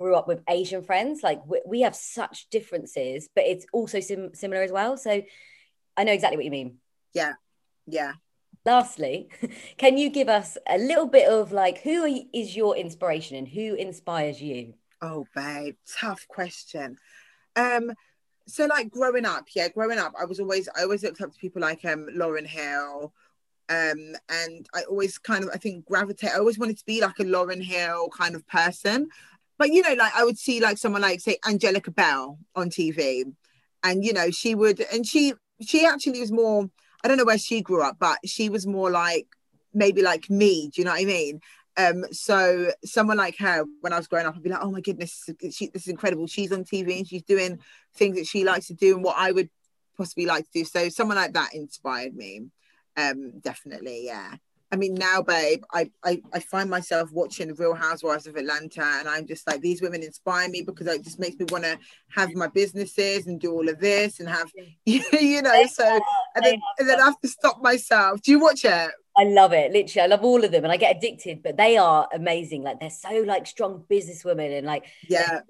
grew 0.00 0.14
up 0.16 0.26
with 0.26 0.42
Asian 0.48 0.82
friends. 0.82 1.22
Like 1.22 1.46
we, 1.46 1.60
we 1.66 1.80
have 1.82 1.94
such 1.94 2.48
differences, 2.50 3.28
but 3.34 3.44
it's 3.44 3.66
also 3.72 4.00
sim- 4.00 4.34
similar 4.34 4.62
as 4.62 4.72
well. 4.72 4.96
So 4.96 5.22
I 5.96 6.04
know 6.04 6.12
exactly 6.12 6.36
what 6.36 6.44
you 6.44 6.50
mean. 6.50 6.78
Yeah, 7.12 7.34
yeah. 7.86 8.14
Lastly, 8.64 9.28
can 9.76 9.98
you 9.98 10.10
give 10.10 10.28
us 10.28 10.56
a 10.68 10.78
little 10.78 11.06
bit 11.06 11.28
of 11.28 11.52
like 11.52 11.78
who 11.82 12.24
is 12.32 12.56
your 12.56 12.76
inspiration 12.76 13.36
and 13.36 13.46
who 13.46 13.74
inspires 13.74 14.40
you? 14.40 14.74
Oh, 15.02 15.26
babe, 15.34 15.76
tough 15.98 16.26
question. 16.28 16.96
Um, 17.56 17.92
so 18.46 18.66
like 18.66 18.90
growing 18.90 19.26
up, 19.26 19.48
yeah, 19.54 19.68
growing 19.68 19.98
up, 19.98 20.14
I 20.18 20.24
was 20.24 20.40
always 20.40 20.68
I 20.76 20.82
always 20.82 21.02
looked 21.02 21.20
up 21.20 21.32
to 21.32 21.38
people 21.38 21.60
like 21.62 21.84
um 21.84 22.08
Lauryn 22.14 22.46
Hill 22.46 23.12
um, 23.70 24.16
and 24.28 24.68
I 24.74 24.82
always 24.90 25.16
kind 25.16 25.44
of 25.44 25.50
I 25.54 25.56
think 25.56 25.86
gravitate. 25.86 26.32
I 26.32 26.38
always 26.38 26.58
wanted 26.58 26.78
to 26.78 26.84
be 26.84 27.00
like 27.00 27.20
a 27.20 27.24
Lauryn 27.24 27.62
Hill 27.62 28.08
kind 28.08 28.34
of 28.34 28.46
person, 28.48 29.08
but 29.60 29.74
you 29.74 29.82
know, 29.82 29.92
like 29.92 30.16
I 30.16 30.24
would 30.24 30.38
see 30.38 30.58
like 30.58 30.78
someone 30.78 31.02
like 31.02 31.20
say 31.20 31.36
Angellica 31.46 31.90
Bell 31.90 32.38
on 32.56 32.70
TV, 32.70 33.24
and 33.84 34.02
you 34.02 34.14
know 34.14 34.30
she 34.30 34.54
would, 34.54 34.80
and 34.90 35.06
she 35.06 35.34
she 35.60 35.84
actually 35.84 36.18
was 36.18 36.32
more. 36.32 36.70
I 37.04 37.08
don't 37.08 37.18
know 37.18 37.26
where 37.26 37.36
she 37.36 37.60
grew 37.60 37.82
up, 37.82 37.98
but 38.00 38.18
she 38.24 38.48
was 38.48 38.66
more 38.66 38.90
like 38.90 39.26
maybe 39.74 40.00
like 40.00 40.30
me. 40.30 40.70
Do 40.72 40.80
you 40.80 40.86
know 40.86 40.92
what 40.92 41.02
I 41.02 41.04
mean? 41.04 41.40
Um, 41.76 42.06
so 42.10 42.72
someone 42.86 43.18
like 43.18 43.36
her, 43.38 43.64
when 43.82 43.92
I 43.92 43.98
was 43.98 44.08
growing 44.08 44.24
up, 44.24 44.34
I'd 44.34 44.42
be 44.42 44.48
like, 44.48 44.62
oh 44.62 44.70
my 44.70 44.80
goodness, 44.80 45.28
she, 45.52 45.66
this 45.68 45.82
is 45.82 45.88
incredible. 45.88 46.26
She's 46.26 46.52
on 46.52 46.64
TV 46.64 46.96
and 46.96 47.06
she's 47.06 47.22
doing 47.22 47.58
things 47.94 48.16
that 48.16 48.26
she 48.26 48.44
likes 48.44 48.66
to 48.68 48.74
do 48.74 48.94
and 48.94 49.04
what 49.04 49.16
I 49.18 49.30
would 49.30 49.50
possibly 49.96 50.26
like 50.26 50.44
to 50.44 50.50
do. 50.52 50.64
So 50.64 50.88
someone 50.88 51.16
like 51.16 51.34
that 51.34 51.54
inspired 51.54 52.14
me. 52.14 52.46
Um, 52.96 53.40
definitely, 53.40 54.06
yeah. 54.06 54.36
I 54.72 54.76
mean, 54.76 54.94
now, 54.94 55.20
babe, 55.20 55.64
I, 55.72 55.90
I, 56.04 56.22
I 56.32 56.38
find 56.38 56.70
myself 56.70 57.10
watching 57.12 57.52
Real 57.54 57.74
Housewives 57.74 58.28
of 58.28 58.36
Atlanta, 58.36 58.82
and 58.82 59.08
I'm 59.08 59.26
just 59.26 59.46
like, 59.46 59.60
these 59.60 59.82
women 59.82 60.02
inspire 60.02 60.48
me 60.48 60.62
because 60.62 60.86
it 60.86 61.02
just 61.02 61.18
makes 61.18 61.38
me 61.38 61.46
want 61.50 61.64
to 61.64 61.76
have 62.10 62.32
my 62.34 62.46
businesses 62.46 63.26
and 63.26 63.40
do 63.40 63.52
all 63.52 63.68
of 63.68 63.80
this 63.80 64.20
and 64.20 64.28
have, 64.28 64.50
you 64.84 65.42
know, 65.42 65.66
so, 65.66 65.84
and 66.36 66.44
then, 66.44 66.60
and 66.78 66.88
then 66.88 67.00
I 67.00 67.06
have 67.06 67.20
to 67.20 67.28
stop 67.28 67.60
myself. 67.60 68.22
Do 68.22 68.30
you 68.30 68.38
watch 68.38 68.64
it? 68.64 68.90
I 69.16 69.24
love 69.24 69.52
it. 69.52 69.72
Literally, 69.72 70.04
I 70.04 70.06
love 70.06 70.24
all 70.24 70.44
of 70.44 70.52
them, 70.52 70.62
and 70.62 70.72
I 70.72 70.76
get 70.76 70.96
addicted. 70.96 71.42
But 71.42 71.56
they 71.56 71.76
are 71.76 72.08
amazing. 72.14 72.62
Like 72.62 72.78
they're 72.78 72.90
so 72.90 73.24
like 73.26 73.46
strong 73.46 73.84
businesswomen, 73.90 74.56
and 74.56 74.66
like 74.66 74.84
yeah, 75.08 75.40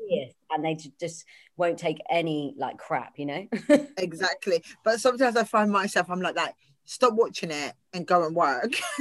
and 0.51 0.65
they 0.65 0.77
just 0.99 1.27
won't 1.59 1.79
take 1.79 1.99
any 2.11 2.55
like 2.57 2.79
crap, 2.79 3.19
you 3.19 3.27
know. 3.27 3.47
exactly. 3.99 4.65
But 4.83 4.99
sometimes 4.99 5.37
I 5.37 5.45
find 5.45 5.71
myself, 5.71 6.11
I'm 6.11 6.23
like 6.23 6.37
that 6.37 6.55
stop 6.91 7.15
watching 7.15 7.53
it 7.53 7.73
and 7.93 8.05
go 8.05 8.27
and 8.27 8.35
work. 8.35 8.73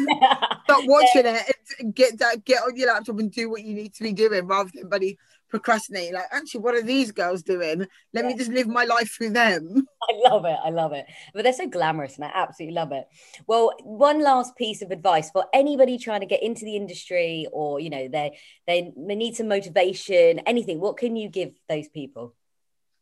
stop 0.63 0.83
watching 0.85 1.25
yeah. 1.25 1.41
it 1.47 1.55
and 1.79 1.95
get 1.95 2.19
that 2.19 2.45
get 2.45 2.61
on 2.61 2.75
your 2.75 2.87
laptop 2.87 3.17
and 3.17 3.31
do 3.31 3.49
what 3.49 3.63
you 3.63 3.73
need 3.73 3.95
to 3.95 4.03
be 4.03 4.13
doing 4.13 4.45
rather 4.45 4.69
than 4.73 4.87
buddy 4.87 5.17
procrastinating. 5.49 6.13
Like, 6.13 6.25
actually, 6.31 6.61
what 6.61 6.75
are 6.75 6.83
these 6.83 7.11
girls 7.11 7.41
doing? 7.41 7.87
Let 8.13 8.25
yeah. 8.25 8.27
me 8.27 8.35
just 8.35 8.51
live 8.51 8.67
my 8.67 8.83
life 8.85 9.09
through 9.09 9.31
them. 9.31 9.87
I 10.03 10.29
love 10.29 10.45
it. 10.45 10.57
I 10.63 10.69
love 10.69 10.93
it. 10.93 11.07
But 11.33 11.43
they're 11.43 11.51
so 11.51 11.67
glamorous 11.67 12.15
and 12.15 12.25
I 12.25 12.31
absolutely 12.31 12.75
love 12.75 12.91
it. 12.91 13.07
Well, 13.47 13.73
one 13.81 14.21
last 14.21 14.55
piece 14.55 14.83
of 14.83 14.91
advice 14.91 15.31
for 15.31 15.45
anybody 15.51 15.97
trying 15.97 16.19
to 16.19 16.27
get 16.27 16.43
into 16.43 16.65
the 16.65 16.75
industry 16.75 17.47
or, 17.51 17.79
you 17.79 17.89
know, 17.89 18.07
they 18.07 18.37
they, 18.67 18.91
they 18.95 19.15
need 19.15 19.35
some 19.35 19.47
motivation, 19.47 20.39
anything. 20.39 20.79
What 20.79 20.97
can 20.97 21.15
you 21.15 21.27
give 21.27 21.53
those 21.67 21.89
people? 21.89 22.35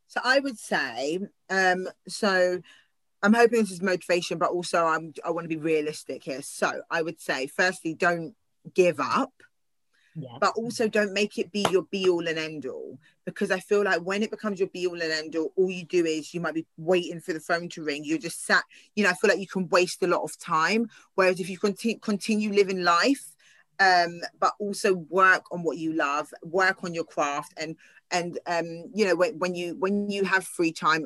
So 0.07 0.21
I 0.23 0.39
would 0.39 0.57
say, 0.57 1.19
um, 1.49 1.89
so 2.07 2.61
I'm 3.27 3.33
hoping 3.33 3.59
this 3.59 3.71
is 3.71 3.81
motivation, 3.81 4.37
but 4.37 4.51
also 4.51 4.85
I'm 4.85 5.13
I 5.25 5.31
want 5.31 5.43
to 5.43 5.49
be 5.49 5.61
realistic 5.61 6.23
here. 6.23 6.41
So 6.41 6.81
I 6.89 7.01
would 7.01 7.19
say, 7.19 7.47
firstly, 7.47 7.93
don't 7.93 8.35
give 8.73 9.01
up. 9.01 9.33
Yeah. 10.15 10.37
But 10.39 10.53
also 10.55 10.87
don't 10.87 11.11
make 11.11 11.37
it 11.37 11.51
be 11.51 11.65
your 11.69 11.83
be 11.91 12.07
all 12.07 12.25
and 12.25 12.39
end 12.39 12.65
all 12.65 12.97
because 13.25 13.51
I 13.51 13.59
feel 13.59 13.83
like 13.83 13.99
when 13.99 14.23
it 14.23 14.31
becomes 14.31 14.61
your 14.61 14.69
be 14.69 14.87
all 14.87 15.01
and 15.01 15.11
end 15.11 15.35
all, 15.35 15.51
all 15.57 15.69
you 15.69 15.83
do 15.83 16.05
is 16.05 16.33
you 16.33 16.39
might 16.39 16.55
be 16.55 16.65
waiting 16.77 17.19
for 17.19 17.33
the 17.33 17.41
phone 17.41 17.67
to 17.69 17.83
ring. 17.83 18.05
You're 18.05 18.17
just 18.17 18.45
sat, 18.45 18.63
you 18.95 19.03
know, 19.03 19.09
I 19.09 19.13
feel 19.13 19.29
like 19.29 19.41
you 19.41 19.45
can 19.45 19.67
waste 19.67 20.01
a 20.03 20.07
lot 20.07 20.23
of 20.23 20.39
time. 20.39 20.89
Whereas 21.15 21.41
if 21.41 21.49
you 21.49 21.57
continue 21.57 21.99
continue 21.99 22.53
living 22.53 22.81
life, 22.81 23.35
um, 23.81 24.21
but 24.39 24.53
also 24.57 24.93
work 25.09 25.43
on 25.51 25.63
what 25.63 25.77
you 25.77 25.91
love, 25.91 26.33
work 26.43 26.85
on 26.85 26.93
your 26.93 27.03
craft 27.03 27.53
and 27.57 27.75
and 28.09 28.39
um, 28.47 28.85
you 28.93 29.05
know, 29.05 29.17
when, 29.17 29.37
when 29.37 29.53
you 29.53 29.75
when 29.77 30.09
you 30.09 30.23
have 30.23 30.45
free 30.45 30.71
time, 30.71 31.05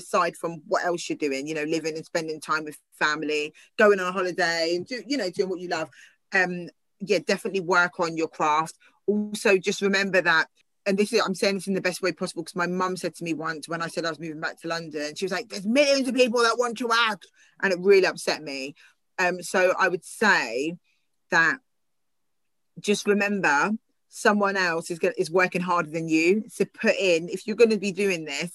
aside 0.00 0.36
from 0.36 0.62
what 0.66 0.84
else 0.84 1.08
you're 1.08 1.18
doing, 1.18 1.46
you 1.46 1.54
know, 1.54 1.64
living 1.64 1.96
and 1.96 2.04
spending 2.04 2.40
time 2.40 2.64
with 2.64 2.78
family, 2.98 3.52
going 3.78 4.00
on 4.00 4.08
a 4.08 4.12
holiday 4.12 4.74
and 4.74 4.86
do, 4.86 5.02
you 5.06 5.16
know, 5.16 5.30
doing 5.30 5.48
what 5.48 5.60
you 5.60 5.68
love. 5.68 5.90
Um, 6.32 6.68
yeah, 7.00 7.18
definitely 7.18 7.60
work 7.60 7.98
on 8.00 8.16
your 8.16 8.28
craft. 8.28 8.76
Also, 9.06 9.56
just 9.58 9.80
remember 9.80 10.20
that, 10.20 10.48
and 10.86 10.98
this 10.98 11.12
is 11.12 11.22
I'm 11.24 11.34
saying 11.34 11.54
this 11.56 11.66
in 11.66 11.74
the 11.74 11.80
best 11.80 12.02
way 12.02 12.12
possible 12.12 12.42
because 12.42 12.56
my 12.56 12.66
mum 12.66 12.96
said 12.96 13.14
to 13.16 13.24
me 13.24 13.34
once 13.34 13.68
when 13.68 13.82
I 13.82 13.88
said 13.88 14.04
I 14.04 14.10
was 14.10 14.20
moving 14.20 14.40
back 14.40 14.60
to 14.60 14.68
London, 14.68 15.14
she 15.14 15.24
was 15.24 15.32
like, 15.32 15.48
"There's 15.48 15.66
millions 15.66 16.08
of 16.08 16.14
people 16.14 16.42
that 16.42 16.58
want 16.58 16.78
to 16.78 16.90
act," 16.92 17.26
and 17.62 17.72
it 17.72 17.78
really 17.80 18.06
upset 18.06 18.42
me. 18.42 18.74
Um, 19.18 19.42
so 19.42 19.74
I 19.78 19.88
would 19.88 20.04
say 20.04 20.76
that 21.30 21.58
just 22.78 23.06
remember 23.06 23.72
someone 24.08 24.56
else 24.56 24.90
is 24.90 24.98
going 24.98 25.14
is 25.16 25.30
working 25.30 25.60
harder 25.60 25.90
than 25.90 26.08
you. 26.08 26.44
So 26.48 26.64
put 26.64 26.96
in 26.96 27.28
if 27.28 27.46
you're 27.46 27.56
going 27.56 27.70
to 27.70 27.78
be 27.78 27.92
doing 27.92 28.24
this, 28.24 28.50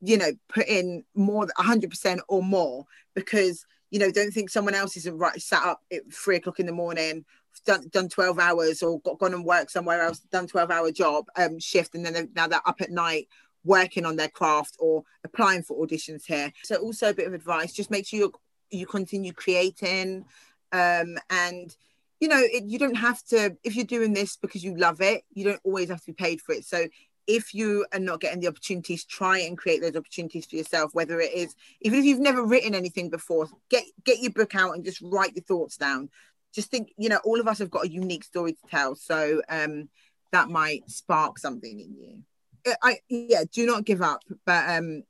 you 0.00 0.16
know, 0.16 0.32
put 0.48 0.66
in 0.68 1.04
more 1.14 1.46
than 1.46 1.54
100% 1.58 2.18
or 2.28 2.42
more 2.42 2.84
because, 3.14 3.64
you 3.90 3.98
know, 3.98 4.10
don't 4.10 4.32
think 4.32 4.50
someone 4.50 4.74
else 4.74 4.96
isn't 4.96 5.18
right, 5.18 5.40
sat 5.40 5.64
up 5.64 5.80
at 5.92 6.12
three 6.12 6.36
o'clock 6.36 6.60
in 6.60 6.66
the 6.66 6.72
morning, 6.72 7.24
done, 7.64 7.88
done 7.88 8.08
12 8.08 8.38
hours 8.38 8.82
or 8.82 9.00
got 9.00 9.18
gone 9.18 9.34
and 9.34 9.44
worked 9.44 9.70
somewhere 9.70 10.02
else, 10.02 10.20
done 10.30 10.46
12 10.46 10.70
hour 10.70 10.90
job 10.90 11.26
um, 11.36 11.58
shift, 11.58 11.94
and 11.94 12.04
then 12.04 12.12
they're, 12.12 12.28
now 12.34 12.46
they're 12.46 12.66
up 12.66 12.80
at 12.80 12.90
night 12.90 13.28
working 13.64 14.06
on 14.06 14.16
their 14.16 14.28
craft 14.28 14.76
or 14.78 15.02
applying 15.24 15.62
for 15.62 15.84
auditions 15.84 16.24
here. 16.24 16.52
So 16.62 16.76
also 16.76 17.10
a 17.10 17.14
bit 17.14 17.26
of 17.26 17.34
advice, 17.34 17.72
just 17.72 17.90
make 17.90 18.06
sure 18.06 18.20
you 18.20 18.32
you 18.70 18.86
continue 18.86 19.32
creating 19.32 20.24
um, 20.72 21.16
and 21.30 21.74
you 22.20 22.28
know 22.28 22.40
it, 22.40 22.64
you 22.64 22.78
don't 22.78 22.96
have 22.96 23.22
to 23.24 23.56
if 23.64 23.76
you're 23.76 23.84
doing 23.84 24.12
this 24.12 24.36
because 24.36 24.64
you 24.64 24.76
love 24.76 25.00
it 25.00 25.22
you 25.32 25.44
don't 25.44 25.60
always 25.64 25.88
have 25.88 26.00
to 26.00 26.06
be 26.06 26.12
paid 26.12 26.40
for 26.40 26.52
it 26.54 26.64
so 26.64 26.86
if 27.28 27.54
you 27.54 27.86
are 27.92 28.00
not 28.00 28.20
getting 28.20 28.40
the 28.40 28.48
opportunities, 28.48 29.04
try 29.04 29.40
and 29.40 29.56
create 29.56 29.82
those 29.82 29.94
opportunities 29.94 30.46
for 30.46 30.56
yourself. 30.56 30.94
Whether 30.94 31.20
it 31.20 31.32
is, 31.32 31.54
even 31.82 31.98
if 31.98 32.04
you've 32.06 32.18
never 32.18 32.42
written 32.42 32.74
anything 32.74 33.10
before, 33.10 33.46
get 33.68 33.84
get 34.04 34.20
your 34.20 34.32
book 34.32 34.54
out 34.54 34.74
and 34.74 34.84
just 34.84 35.00
write 35.02 35.36
your 35.36 35.44
thoughts 35.44 35.76
down. 35.76 36.08
Just 36.54 36.70
think, 36.70 36.92
you 36.96 37.10
know, 37.10 37.20
all 37.24 37.38
of 37.38 37.46
us 37.46 37.58
have 37.58 37.70
got 37.70 37.84
a 37.84 37.92
unique 37.92 38.24
story 38.24 38.52
to 38.52 38.58
tell, 38.70 38.94
so 38.96 39.42
um, 39.50 39.90
that 40.32 40.48
might 40.48 40.88
spark 40.90 41.38
something 41.38 41.78
in 41.78 41.94
you. 41.94 42.22
Uh, 42.66 42.76
I 42.82 42.98
yeah, 43.08 43.44
do 43.52 43.66
not 43.66 43.84
give 43.84 44.00
up, 44.00 44.22
but 44.46 44.68
um, 44.70 45.02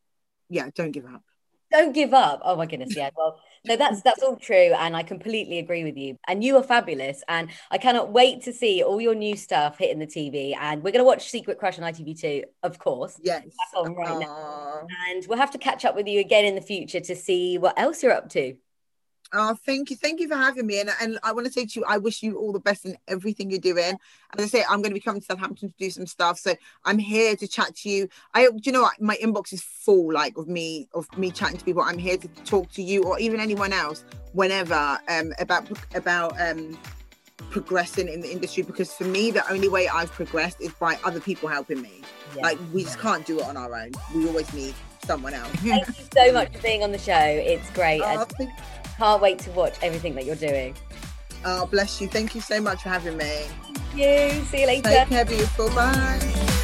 yeah, 0.51 0.69
don't 0.75 0.91
give 0.91 1.07
up. 1.07 1.23
Don't 1.71 1.93
give 1.93 2.13
up. 2.13 2.41
Oh 2.45 2.57
my 2.57 2.67
goodness, 2.67 2.97
yeah. 2.97 3.11
Well, 3.17 3.41
no, 3.65 3.77
that's 3.77 4.03
that's 4.03 4.23
all 4.23 4.37
true, 4.37 4.73
and 4.77 4.97
I 4.97 5.03
completely 5.03 5.59
agree 5.59 5.85
with 5.85 5.97
you. 5.97 6.17
And 6.27 6.43
you 6.43 6.57
are 6.57 6.63
fabulous, 6.63 7.23
and 7.29 7.51
I 7.71 7.79
cannot 7.79 8.13
wait 8.13 8.43
to 8.43 8.53
see 8.53 8.83
all 8.83 9.01
your 9.01 9.15
new 9.15 9.37
stuff 9.37 9.79
hitting 9.79 9.99
the 9.99 10.07
TV. 10.07 10.57
And 10.59 10.83
we're 10.83 10.93
going 10.93 11.01
to 11.01 11.05
watch 11.05 11.31
Secret 11.31 11.59
Crush 11.59 11.79
on 11.79 11.93
ITV2, 11.93 12.45
of 12.63 12.79
course. 12.79 13.19
Yes, 13.23 13.45
that's 13.45 13.75
on 13.75 13.95
right 13.95 14.09
Aww. 14.09 14.21
now. 14.21 14.87
And 15.11 15.27
we'll 15.29 15.39
have 15.39 15.51
to 15.53 15.59
catch 15.59 15.85
up 15.85 15.95
with 15.95 16.07
you 16.07 16.21
again 16.21 16.45
in 16.45 16.55
the 16.55 16.61
future 16.61 17.01
to 17.01 17.17
see 17.17 17.59
what 17.59 17.79
else 17.79 18.03
you're 18.03 18.13
up 18.13 18.29
to. 18.31 18.57
Oh, 19.33 19.55
thank 19.55 19.91
you. 19.91 19.97
Thank 19.97 20.21
you 20.21 20.29
for 20.29 20.37
having 20.37 20.67
me. 20.67 20.81
And, 20.81 20.91
and 21.03 21.19
I 21.23 21.33
want 21.33 21.47
to 21.47 21.53
say 21.53 21.67
to 21.67 21.81
you, 21.81 21.85
I 21.87 21.99
wish 21.99 22.23
you 22.23 22.39
all 22.39 22.53
the 22.53 22.61
best 22.61 22.87
in 22.87 22.97
everything 23.09 23.51
you're 23.51 23.61
doing. 23.61 23.99
As 24.37 24.45
I 24.45 24.47
say, 24.47 24.65
I'm 24.69 24.81
going 24.81 24.91
to 24.91 24.95
be 24.95 25.01
coming 25.01 25.21
to 25.21 25.27
Southampton 25.27 25.71
to 25.71 25.75
do 25.79 25.91
some 25.91 26.07
stuff. 26.07 26.39
So 26.39 26.55
I'm 26.85 26.99
here 26.99 27.37
to 27.37 27.47
chat 27.47 27.77
to 27.77 27.91
you. 27.91 28.09
I 28.33 28.47
do 28.47 28.59
you 28.65 28.73
know 28.73 28.83
what? 28.83 29.01
My 29.01 29.17
inbox 29.17 29.53
is 29.53 29.63
full 29.63 30.13
like 30.13 30.39
of 30.39 30.49
me 30.49 30.89
of 30.95 31.07
me 31.19 31.31
chatting 31.31 31.59
to 31.59 31.65
people. 31.65 31.83
I'm 31.83 31.99
here 31.99 32.17
to 32.17 32.29
talk 32.45 32.71
to 32.73 32.83
you 32.83 33.05
or 33.05 33.19
even 33.19 33.41
anyone 33.41 33.73
else 33.73 34.05
whenever 34.33 34.99
um 35.09 35.33
about 35.39 35.69
about 35.95 36.41
um 36.41 36.79
progressing 37.51 38.09
in 38.09 38.21
the 38.21 38.31
industry 38.31 38.63
because 38.63 38.93
for 38.93 39.05
me 39.05 39.31
the 39.31 39.49
only 39.51 39.69
way 39.69 39.89
I've 39.89 40.13
progressed 40.13 40.61
is 40.61 40.73
by 40.73 40.99
other 41.05 41.21
people 41.21 41.49
helping 41.49 41.83
me. 41.83 42.03
Yeah. 42.35 42.43
Like 42.43 42.59
we 42.73 42.85
just 42.85 42.99
can't 42.99 43.25
do 43.27 43.39
it 43.39 43.45
on 43.45 43.57
our 43.57 43.75
own. 43.75 43.93
We 44.15 44.27
always 44.27 44.53
need 44.53 44.75
someone 45.05 45.35
else. 45.35 45.51
Thank 45.57 45.87
you 45.87 46.05
so 46.15 46.33
much 46.33 46.53
for 46.53 46.63
being 46.63 46.83
on 46.83 46.93
the 46.93 46.99
show. 46.99 47.15
It's 47.15 47.71
great. 47.71 48.03
Oh, 48.05 48.27
can't 48.99 49.23
wait 49.23 49.39
to 49.39 49.51
watch 49.53 49.77
everything 49.81 50.15
that 50.17 50.25
you're 50.25 50.37
doing. 50.37 50.75
Oh, 51.45 51.67
bless 51.67 52.01
you. 52.01 52.09
Thank 52.09 52.35
you 52.35 52.41
so 52.41 52.61
much 52.61 52.83
for 52.83 52.89
having 52.89 53.17
me. 53.17 53.47
Thank 53.63 53.97
you. 53.97 54.45
See 54.47 54.61
you 54.63 54.67
later. 54.67 54.89
Take 54.89 55.09
care, 55.09 55.25
beautiful. 55.25 55.69
Bye. 55.71 56.55